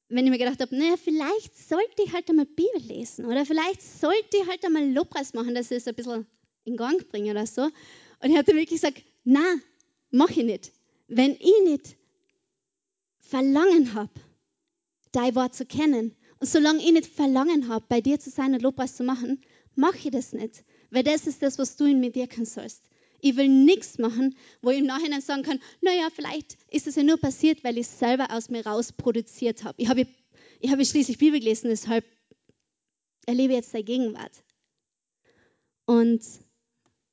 wenn 0.08 0.26
ich 0.26 0.30
mir 0.30 0.38
gedacht 0.38 0.60
habe, 0.60 0.76
naja, 0.76 0.96
vielleicht 1.02 1.56
sollte 1.56 2.02
ich 2.04 2.12
halt 2.12 2.28
einmal 2.28 2.44
Bibel 2.44 2.82
lesen 2.82 3.24
oder 3.24 3.46
vielleicht 3.46 3.80
sollte 3.80 4.36
ich 4.36 4.46
halt 4.46 4.62
einmal 4.64 4.92
Lobpreis 4.92 5.32
machen, 5.32 5.54
dass 5.54 5.70
es 5.70 5.88
ein 5.88 5.94
bisschen 5.94 6.26
in 6.64 6.76
Gang 6.76 7.06
bringe 7.08 7.30
oder 7.30 7.46
so. 7.46 7.62
Und 7.62 8.30
ich 8.30 8.36
hatte 8.36 8.52
wirklich 8.52 8.80
gesagt, 8.80 9.02
na, 9.24 9.44
mache 10.10 10.40
ich 10.40 10.44
nicht. 10.44 10.72
Wenn 11.08 11.32
ich 11.32 11.62
nicht 11.64 11.96
Verlangen 13.18 13.94
habe, 13.94 14.12
dein 15.12 15.34
Wort 15.34 15.54
zu 15.54 15.66
kennen, 15.66 16.14
und 16.38 16.48
solange 16.48 16.82
ich 16.82 16.92
nicht 16.92 17.06
Verlangen 17.06 17.68
habe, 17.68 17.84
bei 17.88 18.00
dir 18.00 18.18
zu 18.18 18.30
sein 18.30 18.52
und 18.52 18.62
Lobpreis 18.62 18.96
zu 18.96 19.04
machen, 19.04 19.40
mache 19.76 19.96
ich 19.96 20.10
das 20.10 20.32
nicht. 20.32 20.64
Weil 20.90 21.04
das 21.04 21.26
ist 21.28 21.40
das, 21.40 21.56
was 21.58 21.76
du 21.76 21.84
in 21.84 22.00
mir 22.00 22.14
wirken 22.14 22.44
sollst. 22.44 22.82
Ich 23.20 23.36
will 23.36 23.48
nichts 23.48 23.98
machen, 23.98 24.36
wo 24.60 24.70
ich 24.70 24.80
im 24.80 24.86
Nachhinein 24.86 25.20
sagen 25.20 25.44
kann, 25.44 25.60
naja, 25.80 26.08
vielleicht 26.12 26.58
ist 26.68 26.88
es 26.88 26.96
ja 26.96 27.04
nur 27.04 27.16
passiert, 27.16 27.62
weil 27.62 27.78
ich 27.78 27.86
es 27.86 27.98
selber 28.00 28.32
aus 28.32 28.50
mir 28.50 28.66
raus 28.66 28.92
produziert 28.92 29.62
habe. 29.62 29.80
Ich 29.80 29.88
habe, 29.88 30.08
ich 30.58 30.72
habe 30.72 30.84
schließlich 30.84 31.18
Bibel 31.18 31.38
gelesen, 31.38 31.70
deshalb 31.70 32.04
erlebe 33.26 33.52
ich 33.52 33.58
jetzt 33.58 33.72
der 33.72 33.84
Gegenwart. 33.84 34.42
Und 35.84 36.22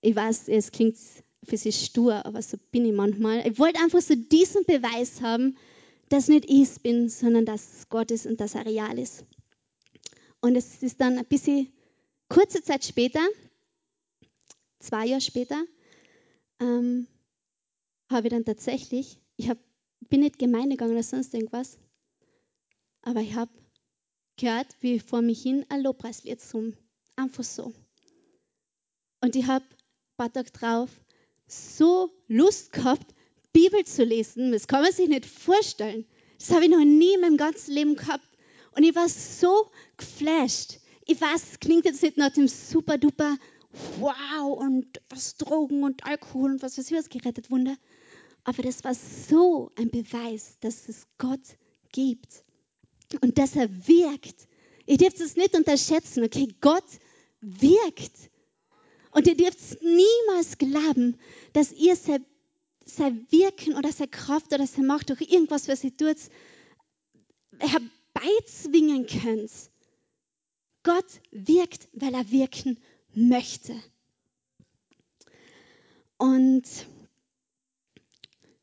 ich 0.01 0.15
weiß, 0.15 0.47
es 0.47 0.71
klingt 0.71 0.97
für 1.43 1.57
sie 1.57 1.71
stur, 1.71 2.25
aber 2.25 2.41
so 2.41 2.57
bin 2.71 2.85
ich 2.85 2.93
manchmal. 2.93 3.47
Ich 3.47 3.59
wollte 3.59 3.79
einfach 3.79 4.01
so 4.01 4.15
diesen 4.15 4.65
Beweis 4.65 5.21
haben, 5.21 5.57
dass 6.09 6.27
nicht 6.27 6.45
ich 6.49 6.81
bin, 6.81 7.09
sondern 7.09 7.45
dass 7.45 7.79
es 7.79 7.89
Gott 7.89 8.12
ist 8.12 8.25
und 8.25 8.39
dass 8.39 8.55
er 8.55 8.65
real 8.65 8.97
ist. 8.97 9.25
Und 10.41 10.55
es 10.55 10.81
ist 10.81 11.01
dann 11.01 11.17
ein 11.17 11.25
bisschen 11.25 11.71
kurze 12.29 12.63
Zeit 12.63 12.85
später, 12.85 13.25
zwei 14.79 15.05
Jahre 15.05 15.21
später, 15.21 15.63
ähm, 16.62 17.07
habe 18.09 18.27
ich 18.27 18.33
dann 18.33 18.45
tatsächlich, 18.45 19.19
ich 19.35 19.49
hab, 19.49 19.57
bin 20.09 20.21
nicht 20.21 20.39
Gemeinde 20.39 20.71
gegangen 20.71 20.93
oder 20.93 21.03
sonst 21.03 21.33
irgendwas, 21.33 21.77
aber 23.01 23.21
ich 23.21 23.35
habe 23.35 23.51
gehört, 24.38 24.67
wie 24.81 24.99
vor 24.99 25.21
mich 25.21 25.41
hin 25.41 25.65
ein 25.69 25.81
Lobpreislied 25.81 26.41
zum 26.41 26.73
einfach 27.15 27.43
so. 27.43 27.73
Und 29.21 29.35
ich 29.35 29.45
habe 29.47 29.65
Tage 30.27 30.51
drauf 30.51 30.89
so 31.51 32.12
Lust 32.27 32.71
gehabt, 32.71 33.13
Bibel 33.51 33.84
zu 33.84 34.03
lesen. 34.03 34.51
Das 34.51 34.67
kann 34.67 34.84
man 34.84 34.91
sich 34.91 35.10
nicht 35.10 35.25
vorstellen. 35.25 36.05
Das 36.38 36.51
habe 36.51 36.65
ich 36.65 36.71
noch 36.71 36.84
nie 36.84 37.15
in 37.15 37.21
meinem 37.21 37.38
ganzen 37.38 37.73
Leben 37.73 37.95
gehabt. 37.95 38.27
Und 38.75 38.84
ich 38.84 38.95
war 38.95 39.10
so 39.10 39.69
geflasht. 39.97 40.79
Ich 41.05 41.19
weiß, 41.19 41.43
es 41.51 41.60
klingt 41.60 41.86
jetzt 41.86 42.03
nicht 42.03 42.17
nach 42.17 42.32
dem 42.32 42.47
super 42.47 42.97
duper 42.97 43.38
Wow 43.99 44.58
und 44.58 44.99
was 45.10 45.36
Drogen 45.36 45.84
und 45.84 46.03
Alkohol 46.05 46.51
und 46.51 46.62
was 46.62 46.77
weiß 46.77 46.89
ich 46.89 46.97
was 46.97 47.10
gerettet 47.10 47.51
Wunder. 47.51 47.75
Aber 48.43 48.63
das 48.63 48.84
war 48.84 48.95
so 48.95 49.71
ein 49.77 49.89
Beweis, 49.89 50.58
dass 50.62 50.88
es 50.88 51.08
Gott 51.17 51.39
gibt 51.91 52.43
und 53.21 53.38
dass 53.38 53.55
er 53.55 53.69
wirkt. 53.88 54.47
Ihr 54.86 54.97
dürft 54.97 55.19
es 55.19 55.36
nicht 55.36 55.55
unterschätzen, 55.55 56.23
okay? 56.23 56.47
Gott 56.62 56.86
wirkt. 57.41 58.12
Und 59.12 59.28
ihr 59.28 59.36
dürft 59.36 59.82
niemals 59.82 60.58
glauben, 60.58 61.17
dass 61.54 61.72
ihr 61.72 61.95
sein, 61.95 62.26
sein 62.86 63.28
Wirken 63.32 63.76
oder 63.76 63.91
seine 63.91 64.10
Kraft 64.10 64.54
oder 64.54 64.67
seine 64.67 64.88
Macht 64.88 65.10
durch 65.10 65.22
irgendwas, 65.22 65.67
was 65.67 65.84
ihr 65.84 65.95
tut, 65.95 66.17
herbeizwingen 67.60 69.08
könnt. 69.08 69.52
Gott 70.84 71.22
wirkt, 71.32 71.89
weil 71.93 72.13
er 72.13 72.32
wirken 72.32 72.80
möchte. 73.13 73.76
Und 76.17 76.63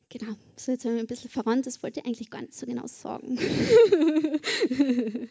genau, 0.08 0.34
so 0.56 0.72
jetzt 0.72 0.84
haben 0.84 0.94
wir 0.94 1.00
ein 1.00 1.06
bisschen 1.06 1.30
verrannt, 1.30 1.66
das 1.66 1.82
wollte 1.82 2.00
ich 2.00 2.06
eigentlich 2.06 2.30
gar 2.30 2.42
nicht 2.42 2.54
so 2.54 2.66
genau 2.66 2.86
sagen. 2.86 3.36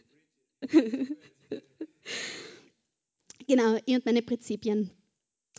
genau, 3.47 3.77
ich 3.85 3.95
und 3.95 4.05
meine 4.05 4.21
Prinzipien. 4.21 4.91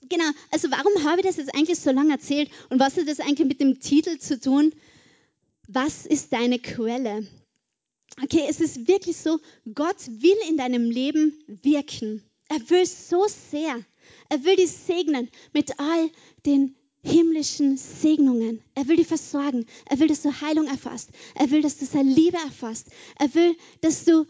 Genau, 0.08 0.30
also 0.50 0.70
warum 0.70 1.04
habe 1.04 1.20
ich 1.20 1.26
das 1.26 1.36
jetzt 1.36 1.54
eigentlich 1.54 1.78
so 1.78 1.90
lange 1.90 2.12
erzählt 2.12 2.50
und 2.70 2.78
was 2.80 2.96
hat 2.96 3.08
das 3.08 3.20
eigentlich 3.20 3.48
mit 3.48 3.60
dem 3.60 3.80
Titel 3.80 4.18
zu 4.18 4.38
tun? 4.38 4.72
Was 5.68 6.06
ist 6.06 6.32
deine 6.32 6.58
Quelle? 6.58 7.26
Okay, 8.22 8.46
es 8.48 8.60
ist 8.60 8.88
wirklich 8.88 9.16
so, 9.16 9.38
Gott 9.74 10.06
will 10.06 10.36
in 10.48 10.56
deinem 10.56 10.90
Leben 10.90 11.34
wirken. 11.62 12.22
Er 12.48 12.70
will 12.70 12.86
so 12.86 13.26
sehr. 13.50 13.84
Er 14.28 14.44
will 14.44 14.56
dich 14.56 14.70
segnen 14.70 15.28
mit 15.52 15.78
all 15.78 16.10
den 16.46 16.76
himmlischen 17.02 17.76
Segnungen. 17.76 18.62
Er 18.74 18.88
will 18.88 18.96
dich 18.96 19.06
versorgen. 19.06 19.66
Er 19.86 19.98
will, 19.98 20.08
dass 20.08 20.22
du 20.22 20.40
Heilung 20.40 20.66
erfasst. 20.66 21.10
Er 21.34 21.50
will, 21.50 21.62
dass 21.62 21.78
du 21.78 21.84
seine 21.84 22.10
Liebe 22.10 22.36
erfasst. 22.36 22.88
Er 23.18 23.34
will, 23.34 23.56
dass 23.80 24.04
du 24.04 24.26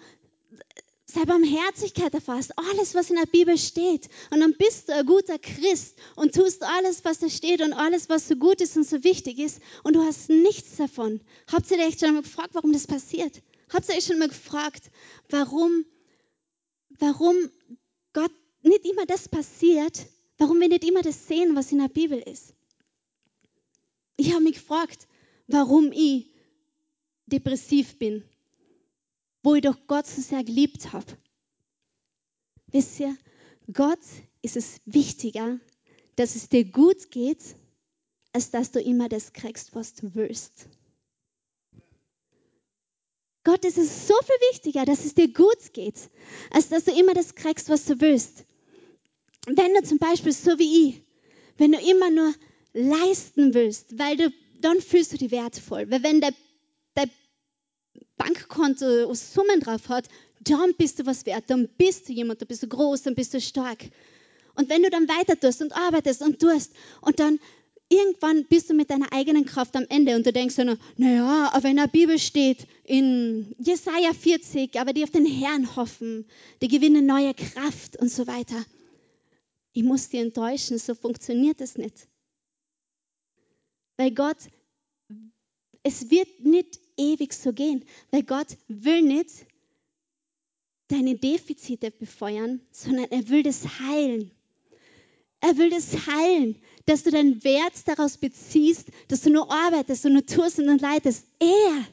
seine 1.07 1.27
Barmherzigkeit 1.27 2.13
erfasst. 2.15 2.53
Alles, 2.59 2.95
was 2.95 3.11
in 3.11 3.17
der 3.17 3.27
Bibel 3.27 3.57
steht. 3.57 4.09
Und 4.31 4.41
dann 4.41 4.55
bist 4.57 4.89
du 4.89 4.95
ein 4.95 5.07
guter 5.07 5.39
Christ 5.39 5.97
und 6.17 6.35
tust 6.35 6.63
alles, 6.65 7.05
was 7.05 7.21
da 7.21 7.29
steht 7.29 7.63
und 7.63 7.73
alles, 7.73 8.09
was 8.09 8.27
so 8.29 8.37
gut 8.37 8.61
ist 8.61 8.77
und 8.77 8.87
so 8.87 9.05
wichtig 9.05 9.39
ist. 9.39 9.61
Und 9.85 9.95
du 9.95 10.03
hast 10.03 10.29
nichts 10.29 10.77
davon. 10.77 11.21
Habt 11.51 11.71
ihr 11.71 11.79
euch 11.79 11.99
schon 11.99 12.15
mal 12.15 12.23
gefragt, 12.23 12.51
warum 12.55 12.73
das 12.73 12.87
passiert? 12.87 13.43
Habt 13.73 13.89
ihr 13.89 13.97
euch 13.97 14.05
schon 14.05 14.19
mal 14.19 14.29
gefragt, 14.29 14.91
warum, 15.31 15.85
warum 16.99 17.37
Gott 18.13 18.33
nicht 18.63 18.85
immer 18.85 19.07
das 19.07 19.29
passiert, 19.29 20.07
warum 20.39 20.61
wir 20.61 20.69
nicht 20.69 20.85
immer 20.85 21.03
das 21.03 21.29
sehen, 21.29 21.55
was 21.55 21.71
in 21.71 21.79
der 21.79 21.89
Bibel 21.89 22.19
ist? 22.19 22.53
Ich 24.17 24.33
habe 24.33 24.43
mich 24.43 24.55
gefragt, 24.55 25.07
warum 25.47 25.93
ich 25.93 26.33
depressiv 27.27 27.99
bin 27.99 28.25
wo 29.47 29.55
ich 29.55 29.63
doch 29.63 29.77
Gott 29.87 30.09
so 30.09 30.21
sehr 30.21 30.43
geliebt 30.43 30.93
habe. 30.93 31.07
Wisst 32.73 32.99
ihr, 32.99 33.17
Gott 33.73 34.01
ist 34.43 34.57
es 34.57 34.81
wichtiger, 34.87 35.61
dass 36.17 36.35
es 36.35 36.49
dir 36.49 36.65
gut 36.65 37.13
geht, 37.13 37.55
als 38.33 38.51
dass 38.51 38.73
du 38.73 38.81
immer 38.81 39.09
das 39.09 39.33
kriegst, 39.33 39.73
was 39.77 39.95
du 39.95 40.17
willst. 40.17 40.69
Gott 43.45 43.65
ist 43.65 43.79
es 43.79 44.09
so 44.09 44.15
viel 44.25 44.51
wichtiger, 44.51 44.85
dass 44.85 45.05
es 45.05 45.15
dir 45.15 45.33
gut 45.33 45.73
geht, 45.73 46.11
als 46.51 46.69
dass 46.69 46.83
du 46.83 46.91
immer 46.91 47.15
das 47.15 47.37
kriegst, 47.37 47.69
was 47.69 47.85
du 47.85 48.01
willst. 48.01 48.45
Wenn 49.47 49.75
du 49.75 49.83
zum 49.85 49.99
Beispiel 49.99 50.33
so 50.33 50.59
wie 50.59 50.89
ich, 50.89 51.03
wenn 51.57 51.71
du 51.71 51.79
immer 51.79 52.11
nur 52.11 52.35
leisten 52.73 53.55
willst, 53.55 53.97
weil 53.97 54.17
du, 54.17 54.33
dann 54.61 54.81
fühlst 54.81 55.13
du 55.13 55.19
dich 55.19 55.31
wertvoll. 55.31 55.89
Weil 55.89 56.03
wenn 56.03 56.21
der 56.21 56.35
Bankkonto 58.17 59.13
Summen 59.15 59.61
drauf 59.61 59.89
hat, 59.89 60.09
dann 60.41 60.75
bist 60.75 60.99
du 60.99 61.07
was 61.07 61.27
wert, 61.27 61.45
dann 61.49 61.69
bist 61.77 62.09
du 62.09 62.13
jemand, 62.13 62.41
dann 62.41 62.49
bist 62.49 62.63
du 62.63 62.69
groß, 62.69 63.03
dann 63.03 63.15
bist 63.15 63.35
du 63.35 63.41
stark. 63.41 63.85
Und 64.55 64.71
wenn 64.71 64.83
du 64.83 64.91
dann 64.91 65.09
weiter 65.09 65.39
tust 65.39 65.63
und 65.63 65.77
arbeitest 65.77 66.23
und 66.23 66.41
tust 66.41 66.73
und 67.03 67.21
dann 67.21 67.39
irgendwann 67.89 68.45
bist 68.47 68.71
du 68.71 68.75
mit 68.75 68.91
deiner 68.91 69.13
eigenen 69.13 69.45
Kraft 69.45 69.77
am 69.77 69.87
Ende 69.89 70.17
und 70.17 70.27
du 70.27 70.33
denkst 70.33 70.57
dann, 70.57 70.79
naja, 70.97 71.51
aber 71.53 71.69
in 71.69 71.77
der 71.77 71.87
Bibel 71.87 72.19
steht 72.19 72.67
in 72.85 73.55
Jesaja 73.59 74.13
40, 74.13 74.79
aber 74.81 74.93
die 74.93 75.05
auf 75.05 75.11
den 75.11 75.27
Herrn 75.27 75.77
hoffen, 75.77 76.27
die 76.63 76.69
gewinnen 76.69 77.07
neue 77.07 77.35
Kraft 77.35 77.97
und 77.97 78.11
so 78.11 78.27
weiter. 78.27 78.65
Ich 79.73 79.83
muss 79.83 80.09
dich 80.09 80.21
enttäuschen, 80.21 80.79
so 80.79 80.95
funktioniert 80.95 81.61
es 81.61 81.77
nicht. 81.77 82.09
Weil 83.99 84.11
Gott, 84.13 84.39
es 85.83 86.11
wird 86.11 86.41
nicht 86.41 86.81
ewig 86.97 87.33
so 87.33 87.53
gehen, 87.53 87.85
weil 88.11 88.23
Gott 88.23 88.57
will 88.69 89.03
nicht 89.03 89.47
deine 90.89 91.17
Defizite 91.17 91.91
befeuern, 91.91 92.61
sondern 92.71 93.11
er 93.11 93.29
will 93.29 93.43
das 93.43 93.81
heilen. 93.81 94.31
Er 95.41 95.57
will 95.59 95.71
das 95.71 96.07
heilen, 96.07 96.57
dass 96.87 97.03
du 97.03 97.11
deinen 97.11 97.43
Wert 97.45 97.75
daraus 97.87 98.17
beziehst, 98.17 98.89
dass 99.09 99.23
du 99.23 99.31
nur 99.31 99.51
arbeitest 99.51 100.07
und 100.07 100.15
nur 100.15 100.27
tust 100.27 100.59
und 100.59 100.81
leidest. 100.81 101.27
Er 101.41 101.85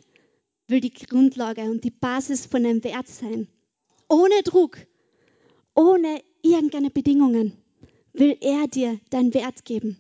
will 0.68 0.80
die 0.80 0.94
Grundlage 0.94 1.64
und 1.64 1.84
die 1.84 1.92
Basis 1.92 2.46
von 2.46 2.64
deinem 2.64 2.84
Wert 2.84 3.08
sein. 3.08 3.48
Ohne 4.10 4.44
Druck, 4.44 4.78
ohne 5.76 6.24
irgendeine 6.42 6.90
Bedingungen 6.90 7.54
will 8.14 8.38
er 8.42 8.68
dir 8.68 9.00
deinen 9.10 9.34
Wert 9.34 9.66
geben. 9.66 9.98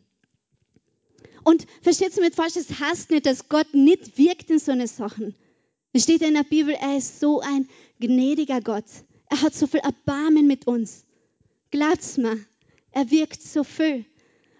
Und 1.43 1.65
versteht 1.81 2.15
du 2.15 2.21
mit 2.21 2.35
falsch, 2.35 2.55
es 2.55 2.79
heißt 2.79 3.11
nicht, 3.11 3.25
dass 3.25 3.49
Gott 3.49 3.73
nicht 3.73 4.17
wirkt 4.17 4.49
in 4.49 4.59
so 4.59 4.71
eine 4.71 4.87
Sachen. 4.87 5.35
Es 5.91 6.03
steht 6.03 6.21
in 6.21 6.33
der 6.33 6.43
Bibel, 6.43 6.73
er 6.73 6.97
ist 6.97 7.19
so 7.19 7.41
ein 7.41 7.67
gnädiger 7.99 8.61
Gott. 8.61 8.85
Er 9.29 9.41
hat 9.41 9.53
so 9.53 9.67
viel 9.67 9.81
Erbarmen 9.81 10.47
mit 10.47 10.67
uns. 10.67 11.05
Glaubt's 11.71 12.17
mir, 12.17 12.39
er 12.91 13.11
wirkt 13.11 13.41
so 13.41 13.63
viel. 13.63 14.05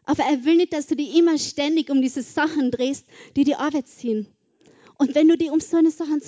Aber 0.06 0.24
er 0.24 0.44
will 0.44 0.58
nicht, 0.58 0.74
dass 0.74 0.88
du 0.88 0.96
dich 0.96 1.16
immer 1.16 1.38
ständig 1.38 1.90
um 1.90 2.02
diese 2.02 2.24
Sachen 2.24 2.72
drehst, 2.72 3.06
die 3.36 3.46
die 3.46 3.56
Arbeit 3.56 3.88
ziehen. 3.88 4.28
Und 4.98 5.16
wenn 5.16 5.28
du 5.28 5.38
dich 5.38 5.50
um 5.50 5.60
so 5.60 5.78
eine 5.78 5.92
Sachen 5.92 6.22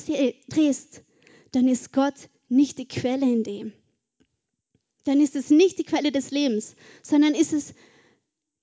drehst, 0.50 1.02
dann 1.52 1.68
ist 1.68 1.92
Gott 1.92 2.16
nicht 2.50 2.78
die 2.78 2.88
Quelle 2.88 3.26
in 3.26 3.44
dem. 3.44 3.74
Dann 5.04 5.22
ist 5.22 5.36
es 5.36 5.50
nicht 5.50 5.78
die 5.78 5.84
Quelle 5.84 6.12
des 6.12 6.32
Lebens, 6.32 6.76
sondern 7.04 7.36
ist 7.36 7.54
es 7.54 7.74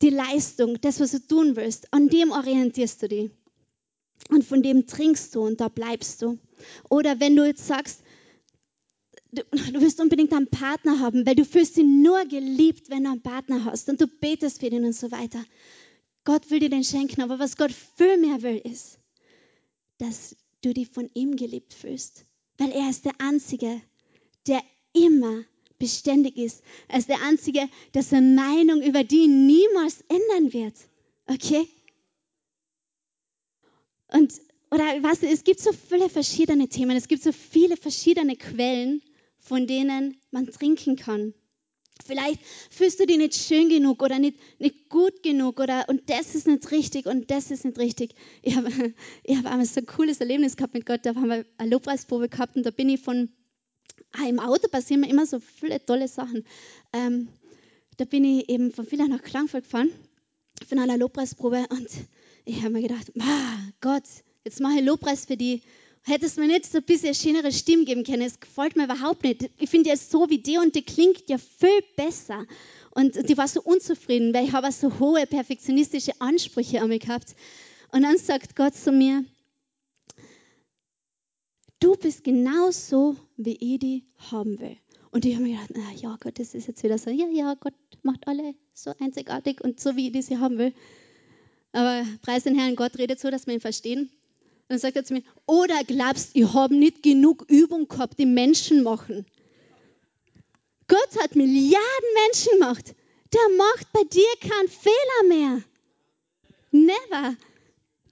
die 0.03 0.11
Leistung, 0.11 0.81
das, 0.81 1.01
was 1.01 1.13
du 1.13 1.21
tun 1.21 1.57
willst. 1.57 1.93
An 1.93 2.09
dem 2.09 2.33
orientierst 2.33 3.03
du 3.03 3.09
dich. 3.09 3.31
Und 4.29 4.45
von 4.45 4.63
dem 4.63 4.87
trinkst 4.87 5.35
du 5.35 5.43
und 5.43 5.61
da 5.61 5.69
bleibst 5.69 6.23
du. 6.23 6.39
Oder 6.89 7.21
wenn 7.21 7.35
du 7.35 7.45
jetzt 7.45 7.67
sagst, 7.67 8.03
du, 9.33 9.43
du 9.51 9.81
willst 9.81 10.01
unbedingt 10.01 10.33
einen 10.33 10.49
Partner 10.49 11.01
haben, 11.01 11.27
weil 11.27 11.35
du 11.35 11.45
fühlst 11.45 11.77
dich 11.77 11.85
nur 11.85 12.25
geliebt, 12.27 12.91
wenn 12.91 13.05
du 13.05 13.11
einen 13.11 13.23
Partner 13.23 13.65
hast 13.65 13.89
und 13.89 14.01
du 14.01 14.07
betest 14.07 14.61
für 14.61 14.67
ihn 14.67 14.85
und 14.85 14.95
so 14.95 15.11
weiter. 15.11 15.45
Gott 16.25 16.51
will 16.51 16.61
dir 16.61 16.71
den 16.71 16.85
schenken, 16.85 17.23
aber 17.23 17.39
was 17.39 17.57
Gott 17.57 17.73
viel 17.73 18.17
mehr 18.19 18.43
will, 18.43 18.59
ist, 18.59 18.99
dass 19.99 20.37
du 20.61 20.73
dich 20.73 20.89
von 20.89 21.11
ihm 21.15 21.37
geliebt 21.37 21.75
fühlst. 21.75 22.25
Weil 22.59 22.71
er 22.71 22.89
ist 22.91 23.05
der 23.05 23.21
Einzige, 23.21 23.81
der 24.47 24.63
immer 24.93 25.45
beständig 25.83 26.37
ist. 26.37 26.63
Er 26.87 27.01
ist 27.01 27.09
der 27.09 27.23
Einzige, 27.23 27.69
der 27.93 28.05
seine 28.05 28.37
Meinung 28.37 28.81
über 28.83 29.03
die 29.03 29.27
niemals 29.27 30.05
ändern 30.09 30.53
wird. 30.53 30.75
Okay? 31.27 31.67
Und, 34.07 34.33
oder 34.71 34.85
weißt 35.03 35.25
du, 35.25 35.27
es 35.27 35.43
gibt 35.43 35.59
so 35.59 35.73
viele 35.73 36.09
verschiedene 36.09 36.69
Themen, 36.69 36.97
es 36.97 37.09
gibt 37.09 37.25
so 37.25 37.33
viele 37.33 37.77
verschiedene 37.77 38.37
Quellen, 38.37 39.03
von 39.41 39.67
denen 39.67 40.21
man 40.31 40.47
trinken 40.47 40.95
kann. 40.95 41.35
Vielleicht 42.07 42.41
fühlst 42.71 43.01
du 43.01 43.07
dich 43.07 43.19
nicht 43.19 43.35
schön 43.35 43.69
genug 43.69 44.03
oder 44.03 44.21
nicht, 44.21 44.39
nicht 44.61 44.89
gut 44.89 45.25
genug 45.25 45.59
oder 45.59 45.89
und 45.89 46.09
das 46.09 46.37
ist 46.37 46.47
nicht 46.47 46.71
richtig 46.71 47.07
und 47.07 47.29
das 47.33 47.51
ist 47.51 47.65
nicht 47.65 47.79
richtig. 47.79 48.15
Ich 48.43 48.55
habe 48.55 48.71
ich 49.25 49.37
hab 49.37 49.47
einmal 49.47 49.67
so 49.67 49.81
ein 49.81 49.87
cooles 49.87 50.21
Erlebnis 50.21 50.57
gehabt 50.57 50.75
mit 50.75 50.87
Gott, 50.87 51.01
da 51.03 51.17
haben 51.17 51.29
wir 51.29 51.45
eine 51.59 51.71
Lobpreisprobe 51.71 52.29
gehabt 52.29 52.55
und 52.55 52.65
da 52.65 52.71
bin 52.71 52.89
ich 52.89 53.01
von, 53.01 53.31
ah, 54.13 54.29
im 54.29 54.39
Auto 54.39 54.69
passieren 54.69 55.01
mir 55.01 55.11
immer 55.11 55.27
so 55.27 55.41
viele 55.41 55.85
tolle 55.85 56.09
Sachen. 56.09 56.45
Ähm, 56.93 57.29
da 57.97 58.05
bin 58.05 58.25
ich 58.25 58.49
eben 58.49 58.73
von 58.73 58.87
Villach 58.87 59.09
nach 59.09 59.23
Klangfurt 59.23 59.65
gefahren, 59.65 59.91
von 60.69 60.79
einer 60.79 60.97
Lobpreisprobe 60.97 61.67
und 61.71 61.89
ich 62.45 62.63
habe 62.63 62.71
mir 62.71 62.83
gedacht, 62.83 63.13
Gott, 63.81 64.05
jetzt 64.45 64.61
mache 64.61 64.79
ich 64.79 64.85
Lobpreis 64.85 65.27
für 65.27 65.37
die 65.37 65.63
Hättest 66.05 66.37
du 66.37 66.41
mir 66.41 66.49
nicht 66.49 66.67
so 66.67 66.79
ein 66.79 66.85
bisschen 66.85 67.15
schönere 67.15 67.53
Stimme 67.53 67.85
geben 67.85 68.03
können. 68.03 68.23
Es 68.23 68.41
gefällt 68.41 68.75
mir 68.75 68.85
überhaupt 68.85 69.23
nicht. 69.23 69.49
Ich 69.59 69.71
finde 69.71 69.91
ja 69.91 69.97
so 69.97 70.29
wie 70.31 70.39
die 70.39 70.59
und 70.59 70.75
die 70.75 70.83
klingt 70.83 71.29
ja 71.29 71.39
viel 71.39 71.81
besser. 71.97 72.45
Und 72.91 73.29
die 73.29 73.39
war 73.39 73.47
so 73.47 73.63
unzufrieden, 73.63 74.35
weil 74.35 74.47
ich 74.47 74.53
habe 74.53 74.73
so 74.73 74.99
hohe 74.99 75.25
perfektionistische 75.27 76.21
Ansprüche 76.21 76.83
an 76.83 76.89
mich 76.89 77.03
gehabt. 77.03 77.37
Und 77.93 78.03
dann 78.03 78.19
sagt 78.19 78.57
Gott 78.57 78.75
zu 78.75 78.91
mir, 78.91 79.25
du 81.83 81.97
bist 81.97 82.23
genauso, 82.23 83.17
wie 83.37 83.57
ich 83.57 83.81
die 83.81 84.05
haben 84.31 84.61
will. 84.61 84.77
Und 85.11 85.25
ich 85.25 85.35
habe 85.35 85.45
mir 85.45 85.57
gedacht, 85.57 85.73
na 85.75 85.93
ja, 86.01 86.17
Gott, 86.21 86.39
das 86.39 86.55
ist 86.55 86.69
jetzt 86.69 86.83
wieder 86.83 86.97
so, 86.97 87.11
ja, 87.11 87.27
ja, 87.27 87.55
Gott 87.55 87.75
macht 88.03 88.27
alle 88.27 88.55
so 88.73 88.93
einzigartig 88.99 89.61
und 89.63 89.81
so, 89.81 89.97
wie 89.97 90.07
ich 90.07 90.13
die 90.13 90.23
sie 90.23 90.39
haben 90.39 90.59
will. 90.59 90.73
Aber 91.73 92.07
preis 92.23 92.45
den 92.45 92.59
Herrn, 92.59 92.77
Gott 92.77 92.99
redet 92.99 93.21
so, 93.21 93.31
dass 93.31 93.47
wir 93.47 93.55
ihn 93.55 93.61
verstehen. 93.61 94.11
Dann 94.69 94.79
sagt 94.79 94.97
er 94.97 95.05
zu 95.05 95.15
mir, 95.15 95.23
oder 95.45 95.83
glaubst, 95.85 96.31
ich 96.35 96.53
habe 96.55 96.75
nicht 96.75 97.03
genug 97.03 97.45
Übung 97.49 97.89
gehabt, 97.89 98.19
die 98.19 98.27
Menschen 98.27 98.83
machen. 98.83 99.27
Gott 100.89 101.23
hat 101.23 101.37
Milliarden 101.37 102.09
Menschen 102.27 102.59
gemacht. 102.59 102.95
Der 103.33 103.57
macht 103.57 103.93
bei 103.93 104.05
dir 104.05 104.25
keinen 104.41 104.69
Fehler 104.69 105.29
mehr. 105.29 105.63
Never. 106.71 107.37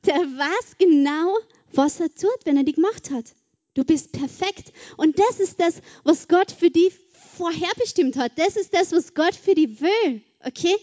Der 0.06 0.16
weiß 0.16 0.76
genau, 0.78 1.37
was 1.72 2.00
er 2.00 2.14
tut, 2.14 2.44
wenn 2.44 2.56
er 2.56 2.64
dich 2.64 2.76
gemacht 2.76 3.11
hat. 3.11 3.35
Du 3.74 3.85
bist 3.85 4.12
perfekt. 4.12 4.72
Und 4.96 5.18
das 5.18 5.40
ist 5.40 5.61
das, 5.61 5.80
was 6.02 6.28
Gott 6.28 6.50
für 6.50 6.70
dich 6.70 6.92
vorherbestimmt 7.37 8.16
hat. 8.16 8.33
Das 8.37 8.56
ist 8.56 8.74
das, 8.74 8.92
was 8.92 9.14
Gott 9.14 9.35
für 9.35 9.54
dich 9.54 9.80
will. 9.80 10.22
Okay? 10.44 10.76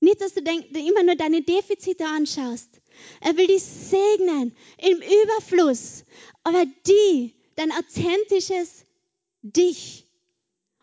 Nicht, 0.00 0.20
dass 0.20 0.34
du 0.34 0.40
immer 0.40 1.02
nur 1.02 1.16
deine 1.16 1.42
Defizite 1.42 2.04
anschaust. 2.04 2.68
Er 3.20 3.36
will 3.36 3.46
dich 3.46 3.62
segnen 3.62 4.54
im 4.78 4.98
Überfluss. 4.98 6.04
Aber 6.44 6.64
die, 6.86 7.34
dein 7.56 7.72
authentisches 7.72 8.84
Dich 9.42 10.04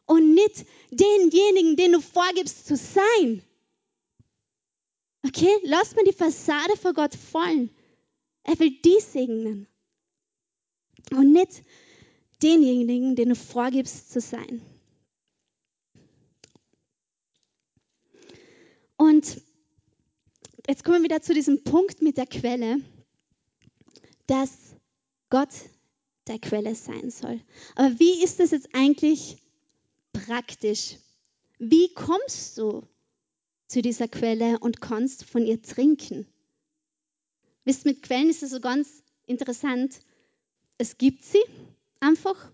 und 0.06 0.34
nicht 0.34 0.65
denjenigen, 0.91 1.76
den 1.76 1.91
du 1.91 2.02
vorgibst 2.02 2.65
zu 2.65 2.78
sein. 2.78 3.44
Okay, 5.26 5.54
lass 5.63 5.96
mal 5.96 6.06
die 6.06 6.13
Fassade 6.13 6.78
vor 6.78 6.94
Gott 6.94 7.15
fallen. 7.15 7.70
Er 8.44 8.58
will 8.60 8.72
die 8.72 9.00
segnen 9.02 9.68
und 11.12 11.32
nicht 11.32 11.63
denjenigen, 12.41 13.15
den 13.15 13.30
du 13.30 13.36
vorgibst 13.36 14.12
zu 14.12 14.20
sein. 14.20 14.62
Und 18.98 19.41
jetzt 20.68 20.84
kommen 20.84 21.00
wir 21.00 21.10
wieder 21.10 21.22
zu 21.22 21.34
diesem 21.34 21.63
Punkt 21.63 22.02
mit 22.02 22.18
der 22.18 22.28
Quelle, 22.28 22.80
dass 24.28 24.52
Gott 25.30 25.50
der 26.28 26.39
Quelle 26.39 26.76
sein 26.76 27.12
soll. 27.12 27.41
Aber 27.76 28.00
wie 28.00 28.24
ist 28.24 28.39
das 28.39 28.52
jetzt 28.52 28.70
eigentlich 28.74 29.38
praktisch? 30.13 30.98
Wie 31.60 31.94
kommst 31.94 32.58
du 32.58 32.84
zu 33.68 33.82
dieser 33.82 34.08
Quelle 34.08 34.60
und 34.60 34.82
kannst 34.82 35.26
von 35.26 35.46
ihr 35.46 35.62
trinken? 35.62 36.28
Wisst, 37.63 37.86
mit 37.86 38.04
Quellen 38.04 38.30
ist 38.30 38.44
es 38.44 38.52
so 38.52 38.60
ganz 38.60 39.04
interessant. 39.26 40.00
Es 40.78 40.98
gibt 40.98 41.24
sie 41.24 41.44
einfach, 42.00 42.52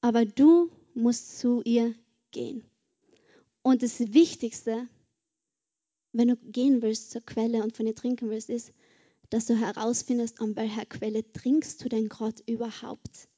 aber 0.00 0.24
du 0.24 0.70
musst 0.94 1.38
zu 1.38 1.62
ihr 1.64 1.94
gehen. 2.30 2.64
Und 3.62 3.82
das 3.82 3.98
Wichtigste 4.00 4.88
wenn 6.16 6.28
du 6.28 6.36
gehen 6.36 6.80
willst 6.80 7.10
zur 7.10 7.20
Quelle 7.20 7.62
und 7.62 7.76
von 7.76 7.86
ihr 7.86 7.94
trinken 7.94 8.30
willst, 8.30 8.48
ist, 8.48 8.72
dass 9.28 9.46
du 9.46 9.54
herausfindest, 9.54 10.40
an 10.40 10.56
welcher 10.56 10.86
Quelle 10.86 11.30
trinkst 11.32 11.84
du 11.84 11.88
denn 11.88 12.08
gerade 12.08 12.42
überhaupt? 12.46 13.28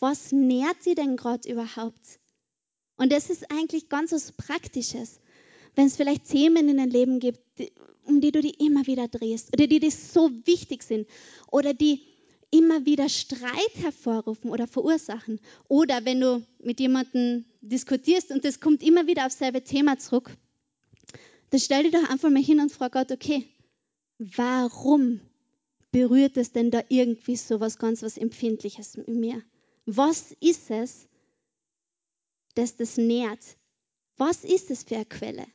Was 0.00 0.32
nährt 0.32 0.84
dir 0.84 0.96
denn 0.96 1.16
gerade 1.16 1.48
überhaupt? 1.48 2.18
Und 2.96 3.12
das 3.12 3.30
ist 3.30 3.50
eigentlich 3.52 3.88
ganz 3.88 4.10
was 4.12 4.32
Praktisches. 4.32 5.20
Wenn 5.76 5.86
es 5.86 5.96
vielleicht 5.96 6.28
Themen 6.28 6.68
in 6.68 6.78
deinem 6.78 6.90
Leben 6.90 7.20
gibt, 7.20 7.40
um 8.04 8.20
die 8.20 8.32
du 8.32 8.40
dich 8.40 8.58
immer 8.60 8.86
wieder 8.86 9.06
drehst 9.06 9.52
oder 9.52 9.68
die 9.68 9.78
dir 9.78 9.92
so 9.92 10.30
wichtig 10.44 10.82
sind 10.82 11.06
oder 11.52 11.72
die 11.72 12.02
immer 12.50 12.84
wieder 12.84 13.08
Streit 13.08 13.74
hervorrufen 13.76 14.50
oder 14.50 14.66
verursachen. 14.66 15.40
Oder 15.68 16.04
wenn 16.04 16.20
du 16.20 16.44
mit 16.58 16.80
jemandem 16.80 17.44
diskutierst 17.60 18.30
und 18.30 18.44
das 18.44 18.60
kommt 18.60 18.82
immer 18.82 19.06
wieder 19.06 19.26
aufs 19.26 19.38
selbe 19.38 19.62
Thema 19.62 19.98
zurück, 19.98 20.30
dann 21.50 21.60
stell 21.60 21.84
dich 21.84 21.92
doch 21.92 22.08
einfach 22.08 22.30
mal 22.30 22.42
hin 22.42 22.60
und 22.60 22.72
frag 22.72 22.92
Gott, 22.92 23.12
okay, 23.12 23.46
warum 24.18 25.20
berührt 25.92 26.36
es 26.36 26.52
denn 26.52 26.70
da 26.70 26.82
irgendwie 26.88 27.36
so 27.36 27.60
was 27.60 27.78
ganz 27.78 28.02
was 28.02 28.16
Empfindliches 28.16 28.94
in 28.94 29.20
mir? 29.20 29.42
Was 29.86 30.32
ist 30.40 30.70
es, 30.70 31.08
das 32.54 32.76
das 32.76 32.96
nährt? 32.96 33.40
Was 34.16 34.44
ist 34.44 34.70
es 34.70 34.84
für 34.84 34.96
eine 34.96 35.06
Quelle? 35.06 35.46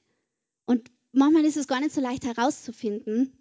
Und 0.65 0.89
manchmal 1.11 1.45
ist 1.45 1.57
es 1.57 1.67
gar 1.67 1.79
nicht 1.79 1.93
so 1.93 2.01
leicht 2.01 2.25
herauszufinden. 2.25 3.31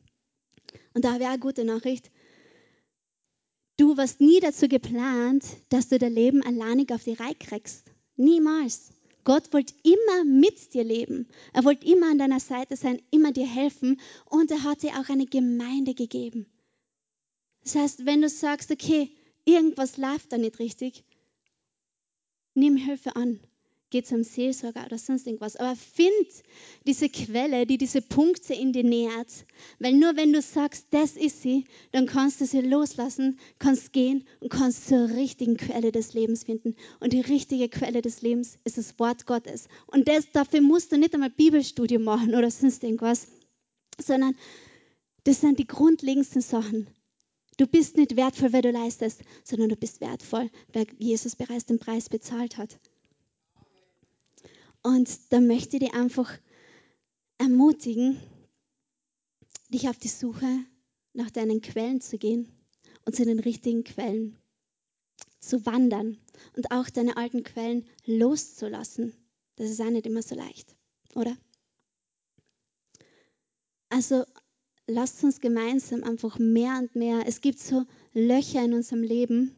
Und 0.92 1.04
da 1.04 1.16
auch 1.16 1.20
eine 1.20 1.38
gute 1.38 1.64
Nachricht. 1.64 2.10
Du 3.76 3.96
warst 3.96 4.20
nie 4.20 4.38
dazu 4.40 4.68
geplant, 4.68 5.44
dass 5.68 5.88
du 5.88 5.98
dein 5.98 6.12
Leben 6.12 6.42
alleinig 6.42 6.92
auf 6.92 7.02
die 7.02 7.14
Reihe 7.14 7.34
kriegst. 7.34 7.84
Niemals. 8.16 8.92
Gott 9.24 9.52
wollte 9.52 9.74
immer 9.82 10.24
mit 10.24 10.74
dir 10.74 10.84
leben. 10.84 11.28
Er 11.52 11.64
wollte 11.64 11.86
immer 11.86 12.10
an 12.10 12.18
deiner 12.18 12.40
Seite 12.40 12.76
sein, 12.76 13.00
immer 13.10 13.32
dir 13.32 13.46
helfen 13.46 14.00
und 14.26 14.50
er 14.50 14.62
hat 14.62 14.82
dir 14.82 15.00
auch 15.00 15.08
eine 15.08 15.26
Gemeinde 15.26 15.94
gegeben. 15.94 16.46
Das 17.62 17.74
heißt, 17.74 18.06
wenn 18.06 18.20
du 18.20 18.28
sagst, 18.28 18.70
okay, 18.70 19.10
irgendwas 19.46 19.96
läuft 19.96 20.32
da 20.32 20.38
nicht 20.38 20.58
richtig, 20.58 21.04
nimm 22.52 22.76
Hilfe 22.76 23.16
an 23.16 23.40
geh 23.94 24.02
zum 24.02 24.24
Seelsorger 24.24 24.84
oder 24.86 24.98
sonst 24.98 25.24
irgendwas. 25.24 25.54
Aber 25.54 25.76
find 25.76 26.12
diese 26.84 27.08
Quelle, 27.08 27.64
die 27.64 27.78
diese 27.78 28.02
Punkte 28.02 28.52
in 28.52 28.72
dir 28.72 28.82
nährt. 28.82 29.46
Weil 29.78 29.92
nur 29.92 30.16
wenn 30.16 30.32
du 30.32 30.42
sagst, 30.42 30.88
das 30.90 31.12
ist 31.12 31.42
sie, 31.42 31.64
dann 31.92 32.06
kannst 32.06 32.40
du 32.40 32.46
sie 32.46 32.60
loslassen, 32.60 33.38
kannst 33.60 33.92
gehen 33.92 34.24
und 34.40 34.48
kannst 34.48 34.88
zur 34.88 35.10
richtigen 35.10 35.56
Quelle 35.56 35.92
des 35.92 36.12
Lebens 36.12 36.42
finden. 36.42 36.74
Und 36.98 37.12
die 37.12 37.20
richtige 37.20 37.68
Quelle 37.68 38.02
des 38.02 38.20
Lebens 38.20 38.58
ist 38.64 38.78
das 38.78 38.98
Wort 38.98 39.26
Gottes. 39.26 39.68
Und 39.86 40.08
das, 40.08 40.28
dafür 40.32 40.60
musst 40.60 40.90
du 40.90 40.98
nicht 40.98 41.14
einmal 41.14 41.30
Bibelstudium 41.30 42.02
machen 42.02 42.34
oder 42.34 42.50
sonst 42.50 42.82
irgendwas, 42.82 43.28
sondern 44.04 44.34
das 45.22 45.40
sind 45.40 45.60
die 45.60 45.68
grundlegendsten 45.68 46.42
Sachen. 46.42 46.88
Du 47.58 47.68
bist 47.68 47.96
nicht 47.96 48.16
wertvoll, 48.16 48.52
weil 48.52 48.62
du 48.62 48.72
leistest, 48.72 49.22
sondern 49.44 49.68
du 49.68 49.76
bist 49.76 50.00
wertvoll, 50.00 50.50
weil 50.72 50.88
Jesus 50.98 51.36
bereits 51.36 51.66
den 51.66 51.78
Preis 51.78 52.08
bezahlt 52.08 52.58
hat. 52.58 52.76
Und 54.84 55.32
da 55.32 55.40
möchte 55.40 55.78
ich 55.78 55.84
dich 55.84 55.94
einfach 55.94 56.30
ermutigen, 57.38 58.20
dich 59.70 59.88
auf 59.88 59.98
die 59.98 60.08
Suche 60.08 60.46
nach 61.14 61.30
deinen 61.30 61.62
Quellen 61.62 62.02
zu 62.02 62.18
gehen 62.18 62.52
und 63.06 63.16
zu 63.16 63.24
den 63.24 63.40
richtigen 63.40 63.82
Quellen 63.82 64.36
zu 65.40 65.64
wandern 65.64 66.18
und 66.56 66.70
auch 66.70 66.90
deine 66.90 67.16
alten 67.16 67.42
Quellen 67.42 67.86
loszulassen. 68.04 69.14
Das 69.56 69.70
ist 69.70 69.80
auch 69.80 69.90
nicht 69.90 70.06
immer 70.06 70.22
so 70.22 70.34
leicht, 70.34 70.76
oder? 71.14 71.34
Also 73.88 74.24
lasst 74.86 75.24
uns 75.24 75.40
gemeinsam 75.40 76.04
einfach 76.04 76.38
mehr 76.38 76.78
und 76.78 76.94
mehr, 76.94 77.22
es 77.26 77.40
gibt 77.40 77.58
so 77.58 77.84
Löcher 78.12 78.62
in 78.62 78.74
unserem 78.74 79.02
Leben, 79.02 79.56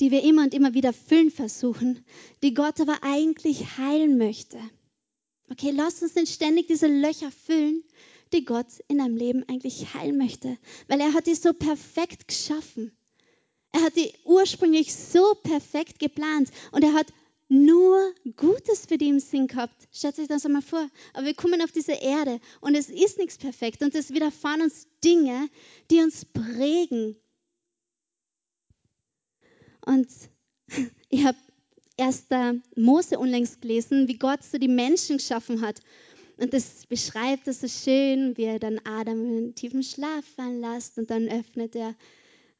die 0.00 0.10
wir 0.10 0.22
immer 0.22 0.42
und 0.42 0.54
immer 0.54 0.74
wieder 0.74 0.92
füllen 0.92 1.30
versuchen, 1.30 2.04
die 2.42 2.54
Gott 2.54 2.80
aber 2.80 2.98
eigentlich 3.02 3.76
heilen 3.78 4.18
möchte. 4.18 4.58
Okay, 5.50 5.72
lass 5.74 6.02
uns 6.02 6.14
nicht 6.14 6.32
ständig 6.32 6.68
diese 6.68 6.86
Löcher 6.86 7.30
füllen, 7.30 7.82
die 8.32 8.44
Gott 8.44 8.66
in 8.88 8.98
deinem 8.98 9.16
Leben 9.16 9.44
eigentlich 9.48 9.94
heilen 9.94 10.16
möchte, 10.16 10.56
weil 10.88 11.00
er 11.00 11.12
hat 11.12 11.26
die 11.26 11.34
so 11.34 11.52
perfekt 11.52 12.28
geschaffen. 12.28 12.92
Er 13.72 13.82
hat 13.82 13.96
die 13.96 14.12
ursprünglich 14.24 14.94
so 14.94 15.34
perfekt 15.42 15.98
geplant 15.98 16.50
und 16.72 16.82
er 16.82 16.94
hat 16.94 17.06
nur 17.48 18.14
Gutes 18.36 18.86
für 18.86 18.96
die 18.96 19.08
im 19.08 19.18
Sinn 19.18 19.48
gehabt. 19.48 19.74
Stellt 19.92 20.18
euch 20.20 20.28
das 20.28 20.46
einmal 20.46 20.62
vor. 20.62 20.88
Aber 21.14 21.26
wir 21.26 21.34
kommen 21.34 21.60
auf 21.62 21.72
diese 21.72 21.92
Erde 21.92 22.40
und 22.60 22.76
es 22.76 22.88
ist 22.88 23.18
nichts 23.18 23.38
perfekt 23.38 23.82
und 23.82 23.94
es 23.94 24.14
widerfahren 24.14 24.62
uns 24.62 24.86
Dinge, 25.02 25.48
die 25.90 25.98
uns 25.98 26.24
prägen, 26.24 27.16
und 29.84 30.08
ich 31.08 31.24
habe 31.24 31.38
erst 31.96 32.26
Mose 32.76 33.18
unlängst 33.18 33.60
gelesen, 33.60 34.08
wie 34.08 34.18
Gott 34.18 34.42
so 34.42 34.58
die 34.58 34.68
Menschen 34.68 35.18
geschaffen 35.18 35.60
hat. 35.60 35.80
Und 36.38 36.54
das 36.54 36.86
beschreibt 36.86 37.46
es 37.48 37.60
so 37.60 37.68
schön, 37.68 38.36
wie 38.38 38.44
er 38.44 38.58
dann 38.58 38.80
Adam 38.84 39.36
in 39.36 39.54
tiefen 39.54 39.82
Schlaf 39.82 40.24
fallen 40.36 40.62
lässt 40.62 40.96
und 40.96 41.10
dann 41.10 41.28
öffnet 41.28 41.76
er, 41.76 41.94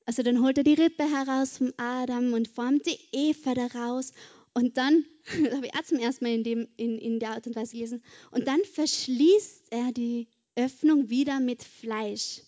also 0.05 0.23
dann 0.23 0.43
holt 0.43 0.59
er 0.59 0.65
die 0.65 0.75
Rippe 0.75 1.05
heraus 1.05 1.57
vom 1.57 1.73
Adam 1.79 2.35
und 2.35 2.49
formt 2.49 2.85
die 2.85 2.99
Eva 3.13 3.55
daraus. 3.55 4.13
Und 4.53 4.77
dann, 4.77 5.07
das 5.45 5.55
habe 5.55 5.67
ich 5.67 5.75
auch 5.75 5.85
zum 5.85 5.99
ersten 5.99 6.25
Mal 6.25 6.35
in, 6.35 6.45
dem, 6.45 6.69
in, 6.77 6.99
in 6.99 7.21
der 7.21 7.31
Art 7.31 7.47
und 7.47 7.57
Weise 7.57 7.73
gelesen, 7.73 8.03
und 8.31 8.47
dann 8.47 8.61
verschließt 8.65 9.69
er 9.71 9.93
die 9.93 10.29
Öffnung 10.57 11.09
wieder 11.09 11.41
mit 11.41 11.63
Fleisch. 11.63 12.43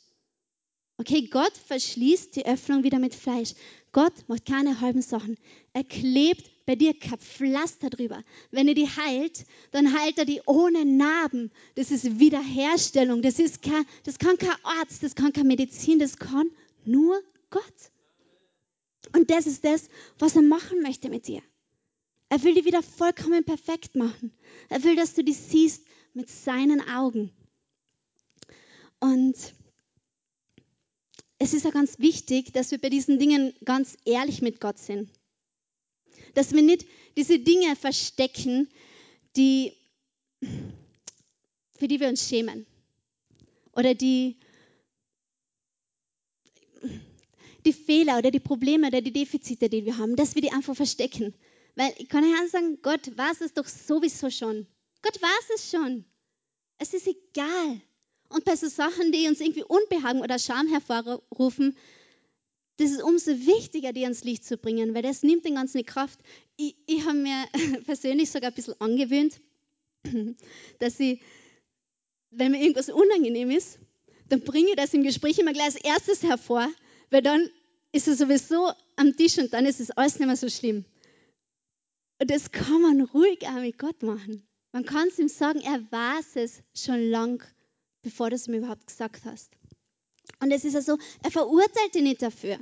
Okay, 0.99 1.29
Gott 1.29 1.57
verschließt 1.67 2.37
die 2.37 2.45
Öffnung 2.45 2.85
wieder 2.85 2.99
mit 2.99 3.15
Fleisch. 3.15 3.55
Gott 3.93 4.13
macht 4.27 4.47
keine 4.47 4.81
halben 4.81 5.03
Sachen. 5.03 5.37
Er 5.75 5.85
klebt 5.85 6.51
bei 6.65 6.77
dir 6.77 6.99
kein 6.99 7.19
Pflaster 7.19 7.91
drüber. 7.91 8.25
Wenn 8.51 8.69
er 8.69 8.75
die 8.75 8.89
heilt, 8.89 9.45
dann 9.71 9.99
heilt 9.99 10.19
er 10.19 10.25
die 10.25 10.41
ohne 10.47 10.85
Narben. 10.85 11.51
Das 11.75 11.91
ist 11.91 12.19
Wiederherstellung. 12.19 13.21
Das, 13.21 13.39
ist 13.39 13.63
kein, 13.63 13.85
das 14.05 14.19
kann 14.19 14.39
kein 14.39 14.57
Arzt, 14.63 15.03
das 15.03 15.15
kann 15.15 15.33
keine 15.33 15.49
Medizin, 15.49 15.99
das 15.99 16.17
kann 16.17 16.51
nur 16.85 17.23
Gott. 17.51 17.63
Und 19.15 19.31
das 19.31 19.47
ist 19.47 19.65
das, 19.65 19.89
was 20.19 20.37
er 20.37 20.43
machen 20.43 20.81
möchte 20.81 21.11
mit 21.11 21.29
dir. 21.29 21.43
Er 22.31 22.43
will 22.43 22.55
die 22.55 22.65
wieder 22.65 22.83
vollkommen 22.83 23.45
perfekt 23.45 23.95
machen. 23.95 24.33
Er 24.71 24.83
will, 24.85 24.97
dass 24.97 25.13
du 25.13 25.23
die 25.23 25.35
siehst 25.35 25.85
mit 26.15 26.31
seinen 26.31 26.81
Augen. 26.89 27.31
Und 29.01 29.37
es 31.43 31.55
ist 31.55 31.65
ja 31.65 31.71
ganz 31.71 31.99
wichtig, 31.99 32.53
dass 32.53 32.71
wir 32.71 32.79
bei 32.79 32.89
diesen 32.89 33.19
Dingen 33.19 33.53
ganz 33.65 33.97
ehrlich 34.05 34.43
mit 34.43 34.61
Gott 34.61 34.79
sind. 34.79 35.11
Dass 36.35 36.53
wir 36.53 36.63
nicht 36.63 36.87
diese 37.17 37.41
Dinge 37.41 37.75
verstecken, 37.75 38.69
die, 39.37 39.73
für 41.77 41.89
die 41.89 41.99
wir 41.99 42.09
uns 42.09 42.29
schämen. 42.29 42.65
Oder 43.73 43.95
die, 43.95 44.39
die 47.65 47.73
Fehler 47.73 48.19
oder 48.19 48.31
die 48.31 48.39
Probleme 48.39 48.87
oder 48.87 49.01
die 49.01 49.13
Defizite, 49.13 49.69
die 49.69 49.85
wir 49.85 49.99
haben, 49.99 50.15
dass 50.15 50.37
wir 50.37 50.43
die 50.43 50.53
einfach 50.53 50.77
verstecken. 50.77 51.35
Weil 51.75 51.93
ich 51.99 52.09
kann 52.09 52.23
ja 52.23 52.47
sagen, 52.47 52.79
Gott 52.83 53.19
weiß 53.19 53.41
es 53.41 53.53
doch 53.53 53.67
sowieso 53.67 54.31
schon. 54.31 54.69
Gott 55.03 55.21
weiß 55.21 55.57
es 55.57 55.71
schon. 55.73 56.05
Es 56.79 56.95
ist 56.95 57.09
egal. 57.09 57.81
Und 58.33 58.45
bei 58.45 58.57
so 58.57 58.69
Sachen, 58.69 59.13
die 59.13 59.29
uns 59.29 59.41
irgendwie 59.41 59.63
Unbehagen 59.63 60.21
oder 60.21 60.39
Scham 60.39 60.67
hervorrufen, 60.69 61.77
das 62.79 62.91
ist 62.91 63.03
umso 63.03 63.33
wichtiger, 63.33 63.93
die 63.93 64.05
ans 64.05 64.25
Licht 64.25 64.45
zu 64.45 64.57
bringen, 64.57 64.95
weil 64.95 65.03
das 65.03 65.23
nimmt 65.23 65.45
den 65.45 65.55
ganzen 65.55 65.85
Kraft. 65.85 66.19
Ich, 66.57 66.75
ich 66.87 67.05
habe 67.05 67.19
mir 67.19 67.45
persönlich 67.85 68.31
sogar 68.31 68.51
ein 68.51 68.55
bisschen 68.55 68.81
angewöhnt, 68.81 69.41
dass 70.79 70.99
ich, 70.99 71.21
wenn 72.31 72.53
mir 72.53 72.63
irgendwas 72.63 72.89
unangenehm 72.89 73.51
ist, 73.51 73.79
dann 74.29 74.41
bringe 74.41 74.71
ich 74.71 74.77
das 74.77 74.95
im 74.95 75.03
Gespräch 75.03 75.39
immer 75.39 75.53
gleich 75.53 75.67
als 75.67 75.77
erstes 75.77 76.23
hervor, 76.23 76.67
weil 77.11 77.21
dann 77.21 77.51
ist 77.93 78.09
es 78.09 78.19
sowieso 78.19 78.73
am 78.97 79.15
Tisch 79.15 79.37
und 79.39 79.53
dann 79.53 79.67
ist 79.67 79.81
es 79.81 79.91
alles 79.91 80.19
nicht 80.19 80.27
mehr 80.27 80.37
so 80.37 80.49
schlimm. 80.49 80.87
Und 82.19 82.31
das 82.31 82.51
kann 82.51 82.81
man 82.81 83.03
ruhig 83.03 83.47
auch 83.47 83.61
mit 83.61 83.79
Gott 83.79 84.03
machen. 84.03 84.43
Man 84.73 84.87
kann 84.87 85.09
es 85.09 85.19
ihm 85.19 85.29
sagen, 85.29 85.61
er 85.61 85.83
weiß 85.93 86.37
es 86.37 86.63
schon 86.75 87.11
lang 87.11 87.45
bevor 88.03 88.31
du 88.31 88.37
es 88.37 88.49
mir 88.49 88.59
überhaupt 88.59 88.87
gesagt 88.87 89.25
hast. 89.25 89.51
Und 90.41 90.51
es 90.51 90.65
ist 90.65 90.75
ja 90.75 90.83
so, 90.83 90.99
er 91.23 91.31
verurteilt 91.31 91.95
dich 91.95 92.03
nicht 92.03 92.23
dafür. 92.23 92.59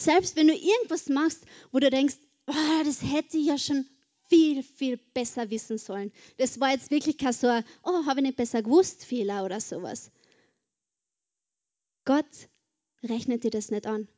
Selbst 0.00 0.36
wenn 0.36 0.48
du 0.48 0.54
irgendwas 0.54 1.08
machst, 1.08 1.44
wo 1.72 1.78
du 1.78 1.90
denkst, 1.90 2.16
oh, 2.46 2.84
das 2.84 3.02
hätte 3.02 3.36
ich 3.36 3.46
ja 3.46 3.58
schon 3.58 3.86
viel, 4.28 4.62
viel 4.62 4.96
besser 4.96 5.50
wissen 5.50 5.78
sollen. 5.78 6.12
Das 6.36 6.60
war 6.60 6.70
jetzt 6.70 6.90
wirklich 6.90 7.18
kein 7.18 7.32
so, 7.32 7.48
oh, 7.82 8.06
habe 8.06 8.20
ich 8.20 8.26
nicht 8.26 8.36
besser 8.36 8.62
gewusst, 8.62 9.04
Fehler 9.04 9.44
oder 9.44 9.60
sowas. 9.60 10.10
Gott 12.04 12.26
rechnet 13.02 13.44
dir 13.44 13.50
das 13.50 13.70
nicht 13.70 13.86
an. 13.86 14.08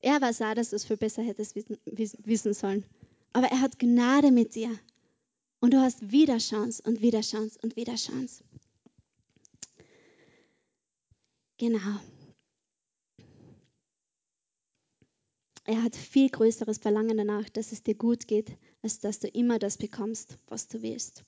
Er 0.00 0.20
weiß 0.20 0.42
auch, 0.42 0.54
dass 0.54 0.70
du 0.70 0.76
es 0.76 0.84
viel 0.84 0.96
besser 0.96 1.22
hättest 1.22 1.54
wissen 1.56 2.54
sollen. 2.54 2.84
Aber 3.32 3.46
er 3.46 3.60
hat 3.60 3.78
Gnade 3.78 4.30
mit 4.30 4.54
dir. 4.54 4.78
Und 5.60 5.72
du 5.72 5.80
hast 5.80 6.12
wieder 6.12 6.38
Chance 6.38 6.82
und 6.84 7.00
wieder 7.00 7.22
Chance 7.22 7.58
und 7.62 7.74
wieder 7.74 7.94
Chance. 7.94 8.44
Genau. 11.66 11.98
Er 15.64 15.82
hat 15.82 15.96
viel 15.96 16.28
größeres 16.28 16.76
Verlangen 16.76 17.16
danach, 17.16 17.48
dass 17.48 17.72
es 17.72 17.82
dir 17.82 17.94
gut 17.94 18.28
geht, 18.28 18.58
als 18.82 18.98
dass 19.00 19.18
du 19.18 19.28
immer 19.28 19.58
das 19.58 19.78
bekommst, 19.78 20.36
was 20.46 20.68
du 20.68 20.82
willst. 20.82 21.24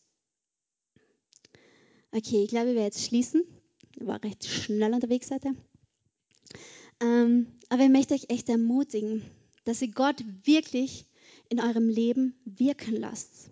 Okay, 2.11 2.43
ich 2.43 2.51
glaube, 2.51 2.67
wir 2.67 2.75
werden 2.75 2.85
jetzt 2.85 3.07
schließen. 3.07 3.45
Ich 3.99 4.07
war 4.07 4.23
recht 4.23 4.45
schnell 4.45 4.93
unterwegs 4.93 5.31
heute. 5.31 5.55
Ähm, 7.01 7.59
aber 7.71 7.85
ich 7.85 7.91
möchte 7.91 8.13
euch 8.13 8.29
echt 8.29 8.51
ermutigen, 8.51 9.25
dass 9.65 9.81
ihr 9.81 9.91
Gott 9.91 10.23
wirklich 10.45 11.07
in 11.49 11.61
eurem 11.61 11.89
Leben 11.89 12.39
wirken 12.45 12.97
lasst. 12.97 13.51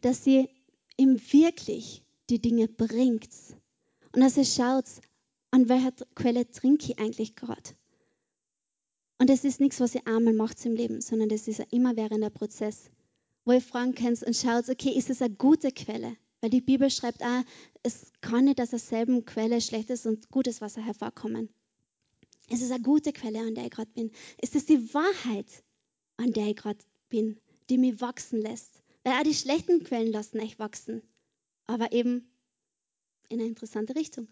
Dass 0.00 0.24
ihr 0.28 0.48
ihm 0.96 1.20
wirklich 1.32 2.04
die 2.30 2.40
Dinge 2.40 2.68
bringt. 2.68 3.30
Und 4.12 4.20
dass 4.20 4.36
ihr 4.36 4.44
schaut, 4.44 4.86
an 5.52 5.68
welcher 5.68 5.92
Quelle 6.16 6.50
trinke 6.50 6.92
ich 6.92 6.98
eigentlich 6.98 7.36
gerade? 7.36 7.70
Und 9.18 9.30
es 9.30 9.44
ist 9.44 9.60
nichts, 9.60 9.78
was 9.78 9.94
ihr 9.94 10.04
einmal 10.06 10.34
macht 10.34 10.64
im 10.66 10.74
Leben, 10.74 11.00
sondern 11.00 11.28
das 11.28 11.46
ist 11.46 11.60
ein 11.60 11.68
immerwährender 11.70 12.30
Prozess. 12.30 12.90
wo 13.44 13.52
ihr 13.52 13.60
fragen 13.60 13.94
könnt 13.94 14.22
und 14.22 14.36
schaut, 14.36 14.68
okay, 14.68 14.90
ist 14.90 15.10
es 15.10 15.20
eine 15.22 15.34
gute 15.34 15.72
Quelle? 15.72 16.16
Weil 16.40 16.50
die 16.50 16.60
Bibel 16.60 16.90
schreibt 16.90 17.22
auch, 17.22 17.42
es 17.82 18.12
kann 18.20 18.44
nicht 18.44 18.60
aus 18.60 18.70
derselben 18.70 19.24
Quelle 19.24 19.60
schlechtes 19.60 20.06
und 20.06 20.30
gutes 20.30 20.60
Wasser 20.60 20.82
hervorkommen. 20.82 21.48
Ist 22.48 22.62
es 22.62 22.70
eine 22.70 22.82
gute 22.82 23.12
Quelle, 23.12 23.40
an 23.40 23.54
der 23.54 23.64
ich 23.64 23.70
gerade 23.70 23.90
bin? 23.90 24.10
Ist 24.40 24.56
es 24.56 24.66
die 24.66 24.92
Wahrheit, 24.94 25.46
an 26.16 26.32
der 26.32 26.48
ich 26.48 26.56
gerade 26.56 26.78
bin, 27.08 27.38
die 27.70 27.78
mich 27.78 28.00
wachsen 28.00 28.40
lässt? 28.40 28.82
Weil 29.04 29.14
auch 29.14 29.22
die 29.22 29.34
schlechten 29.34 29.82
Quellen 29.84 30.12
lassen 30.12 30.40
euch 30.40 30.58
wachsen, 30.58 31.02
aber 31.66 31.92
eben 31.92 32.28
in 33.28 33.40
eine 33.40 33.48
interessante 33.48 33.94
Richtung. 33.94 34.28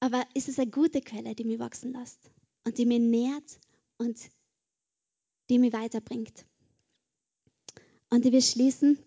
Aber 0.00 0.24
ist 0.34 0.48
es 0.48 0.58
eine 0.58 0.70
gute 0.70 1.00
Quelle, 1.02 1.34
die 1.34 1.44
mich 1.44 1.58
wachsen 1.58 1.92
lässt 1.92 2.18
und 2.64 2.78
die 2.78 2.86
mich 2.86 3.00
nährt 3.00 3.60
und 3.98 4.18
die 5.50 5.58
mich 5.58 5.72
weiterbringt? 5.72 6.46
Und 8.08 8.24
wir 8.24 8.42
schließen 8.42 8.98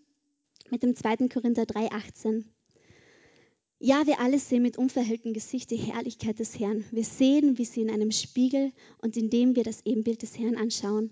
mit 0.70 0.84
dem 0.84 0.96
2. 0.96 1.28
Korinther 1.28 1.64
3,18. 1.64 2.46
Ja, 3.80 4.08
wir 4.08 4.22
alle 4.22 4.40
sehen 4.40 4.62
mit 4.62 4.78
unverhülltem 4.78 5.34
Gesicht 5.34 5.72
die 5.72 5.76
Herrlichkeit 5.76 6.40
des 6.40 6.58
Herrn. 6.58 6.86
Wir 6.92 7.04
sehen, 7.04 7.58
wie 7.58 7.66
sie 7.66 7.82
in 7.82 7.90
einem 7.90 8.12
Spiegel 8.12 8.72
und 9.02 9.18
indem 9.18 9.58
wir 9.58 9.64
das 9.64 9.86
Ebenbild 9.86 10.22
des 10.22 10.40
Herrn 10.40 10.56
anschauen, 10.56 11.12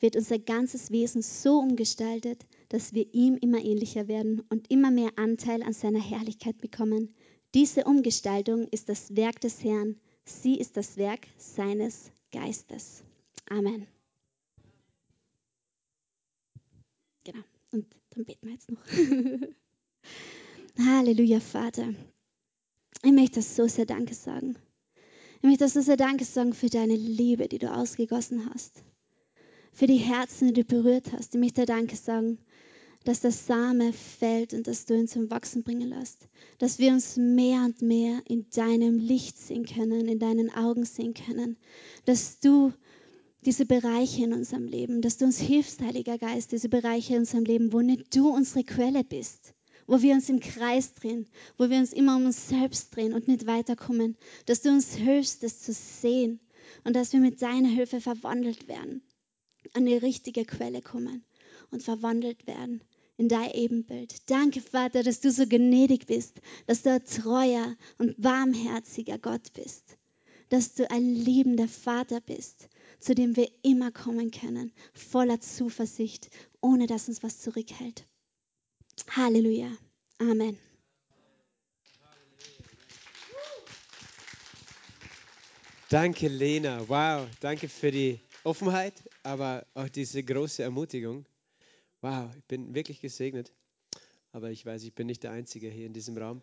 wird 0.00 0.16
unser 0.16 0.38
ganzes 0.38 0.90
Wesen 0.90 1.20
so 1.20 1.58
umgestaltet, 1.58 2.46
dass 2.68 2.94
wir 2.94 3.12
ihm 3.12 3.36
immer 3.36 3.62
ähnlicher 3.62 4.08
werden 4.08 4.40
und 4.48 4.70
immer 4.70 4.90
mehr 4.90 5.10
Anteil 5.16 5.62
an 5.62 5.72
seiner 5.72 6.00
Herrlichkeit 6.00 6.58
bekommen. 6.58 7.14
Diese 7.54 7.84
Umgestaltung 7.84 8.68
ist 8.68 8.88
das 8.88 9.16
Werk 9.16 9.40
des 9.40 9.62
Herrn. 9.62 9.96
Sie 10.24 10.58
ist 10.58 10.76
das 10.76 10.96
Werk 10.96 11.26
seines 11.38 12.10
Geistes. 12.32 13.02
Amen. 13.48 13.86
Genau. 17.24 17.44
Und 17.72 17.86
dann 18.10 18.24
beten 18.24 18.46
wir 18.46 18.52
jetzt 18.54 18.70
noch. 18.70 18.80
Halleluja, 20.86 21.40
Vater. 21.40 21.94
Ich 23.02 23.12
möchte 23.12 23.40
so 23.42 23.66
sehr 23.68 23.86
Danke 23.86 24.14
sagen. 24.14 24.56
Ich 25.36 25.42
möchte 25.42 25.68
so 25.68 25.80
sehr 25.80 25.96
Danke 25.96 26.24
sagen 26.24 26.54
für 26.54 26.68
deine 26.68 26.96
Liebe, 26.96 27.48
die 27.48 27.58
du 27.58 27.72
ausgegossen 27.72 28.50
hast. 28.52 28.82
Für 29.72 29.86
die 29.86 29.98
Herzen, 29.98 30.48
die 30.48 30.62
du 30.62 30.64
berührt 30.64 31.12
hast. 31.12 31.34
Ich 31.34 31.40
möchte 31.40 31.66
Danke 31.66 31.96
sagen, 31.96 32.38
dass 33.06 33.20
der 33.20 33.30
Same 33.30 33.92
fällt 33.92 34.52
und 34.52 34.66
dass 34.66 34.84
du 34.84 34.94
ihn 34.94 35.06
zum 35.06 35.30
Wachsen 35.30 35.62
bringen 35.62 35.90
lässt. 35.90 36.26
Dass 36.58 36.80
wir 36.80 36.90
uns 36.90 37.16
mehr 37.16 37.62
und 37.64 37.80
mehr 37.80 38.20
in 38.26 38.50
deinem 38.50 38.98
Licht 38.98 39.38
sehen 39.38 39.64
können, 39.64 40.08
in 40.08 40.18
deinen 40.18 40.52
Augen 40.52 40.84
sehen 40.84 41.14
können. 41.14 41.56
Dass 42.04 42.40
du 42.40 42.72
diese 43.44 43.64
Bereiche 43.64 44.24
in 44.24 44.32
unserem 44.32 44.66
Leben, 44.66 45.02
dass 45.02 45.18
du 45.18 45.24
uns 45.24 45.38
hilfst, 45.38 45.80
Heiliger 45.80 46.18
Geist, 46.18 46.50
diese 46.50 46.68
Bereiche 46.68 47.14
in 47.14 47.20
unserem 47.20 47.44
Leben, 47.44 47.72
wo 47.72 47.80
nicht 47.80 48.14
du 48.16 48.28
unsere 48.28 48.64
Quelle 48.64 49.04
bist, 49.04 49.54
wo 49.86 50.02
wir 50.02 50.14
uns 50.14 50.28
im 50.28 50.40
Kreis 50.40 50.94
drehen, 50.94 51.28
wo 51.58 51.70
wir 51.70 51.78
uns 51.78 51.92
immer 51.92 52.16
um 52.16 52.26
uns 52.26 52.48
selbst 52.48 52.96
drehen 52.96 53.12
und 53.12 53.28
nicht 53.28 53.46
weiterkommen, 53.46 54.16
dass 54.46 54.62
du 54.62 54.70
uns 54.70 54.96
hilfst, 54.96 55.44
das 55.44 55.60
zu 55.62 55.72
sehen 55.72 56.40
und 56.82 56.96
dass 56.96 57.12
wir 57.12 57.20
mit 57.20 57.40
deiner 57.40 57.68
Hilfe 57.68 58.00
verwandelt 58.00 58.66
werden, 58.66 59.00
an 59.74 59.86
die 59.86 59.96
richtige 59.96 60.44
Quelle 60.44 60.82
kommen 60.82 61.24
und 61.70 61.84
verwandelt 61.84 62.48
werden 62.48 62.80
in 63.16 63.28
dein 63.28 63.50
Ebenbild. 63.52 64.30
Danke, 64.30 64.60
Vater, 64.60 65.02
dass 65.02 65.20
du 65.20 65.30
so 65.30 65.46
gnädig 65.46 66.06
bist, 66.06 66.40
dass 66.66 66.82
du 66.82 66.92
ein 66.92 67.04
treuer 67.04 67.76
und 67.98 68.14
warmherziger 68.18 69.18
Gott 69.18 69.52
bist, 69.54 69.96
dass 70.48 70.74
du 70.74 70.90
ein 70.90 71.14
liebender 71.14 71.68
Vater 71.68 72.20
bist 72.20 72.68
zu 73.00 73.14
dem 73.14 73.36
wir 73.36 73.48
immer 73.62 73.90
kommen 73.92 74.30
können, 74.30 74.72
voller 74.92 75.40
Zuversicht, 75.40 76.30
ohne 76.60 76.86
dass 76.86 77.08
uns 77.08 77.22
was 77.22 77.40
zurückhält. 77.40 78.04
Halleluja. 79.10 79.70
Amen. 80.18 80.58
Danke, 85.88 86.26
Lena. 86.26 86.88
Wow, 86.88 87.28
danke 87.38 87.68
für 87.68 87.92
die 87.92 88.18
Offenheit, 88.42 88.94
aber 89.22 89.64
auch 89.74 89.88
diese 89.88 90.22
große 90.22 90.62
Ermutigung. 90.62 91.24
Wow, 92.06 92.30
ich 92.36 92.44
bin 92.44 92.72
wirklich 92.72 93.00
gesegnet. 93.00 93.52
Aber 94.30 94.52
ich 94.52 94.64
weiß, 94.64 94.84
ich 94.84 94.94
bin 94.94 95.08
nicht 95.08 95.24
der 95.24 95.32
Einzige 95.32 95.68
hier 95.68 95.86
in 95.86 95.92
diesem 95.92 96.16
Raum. 96.16 96.40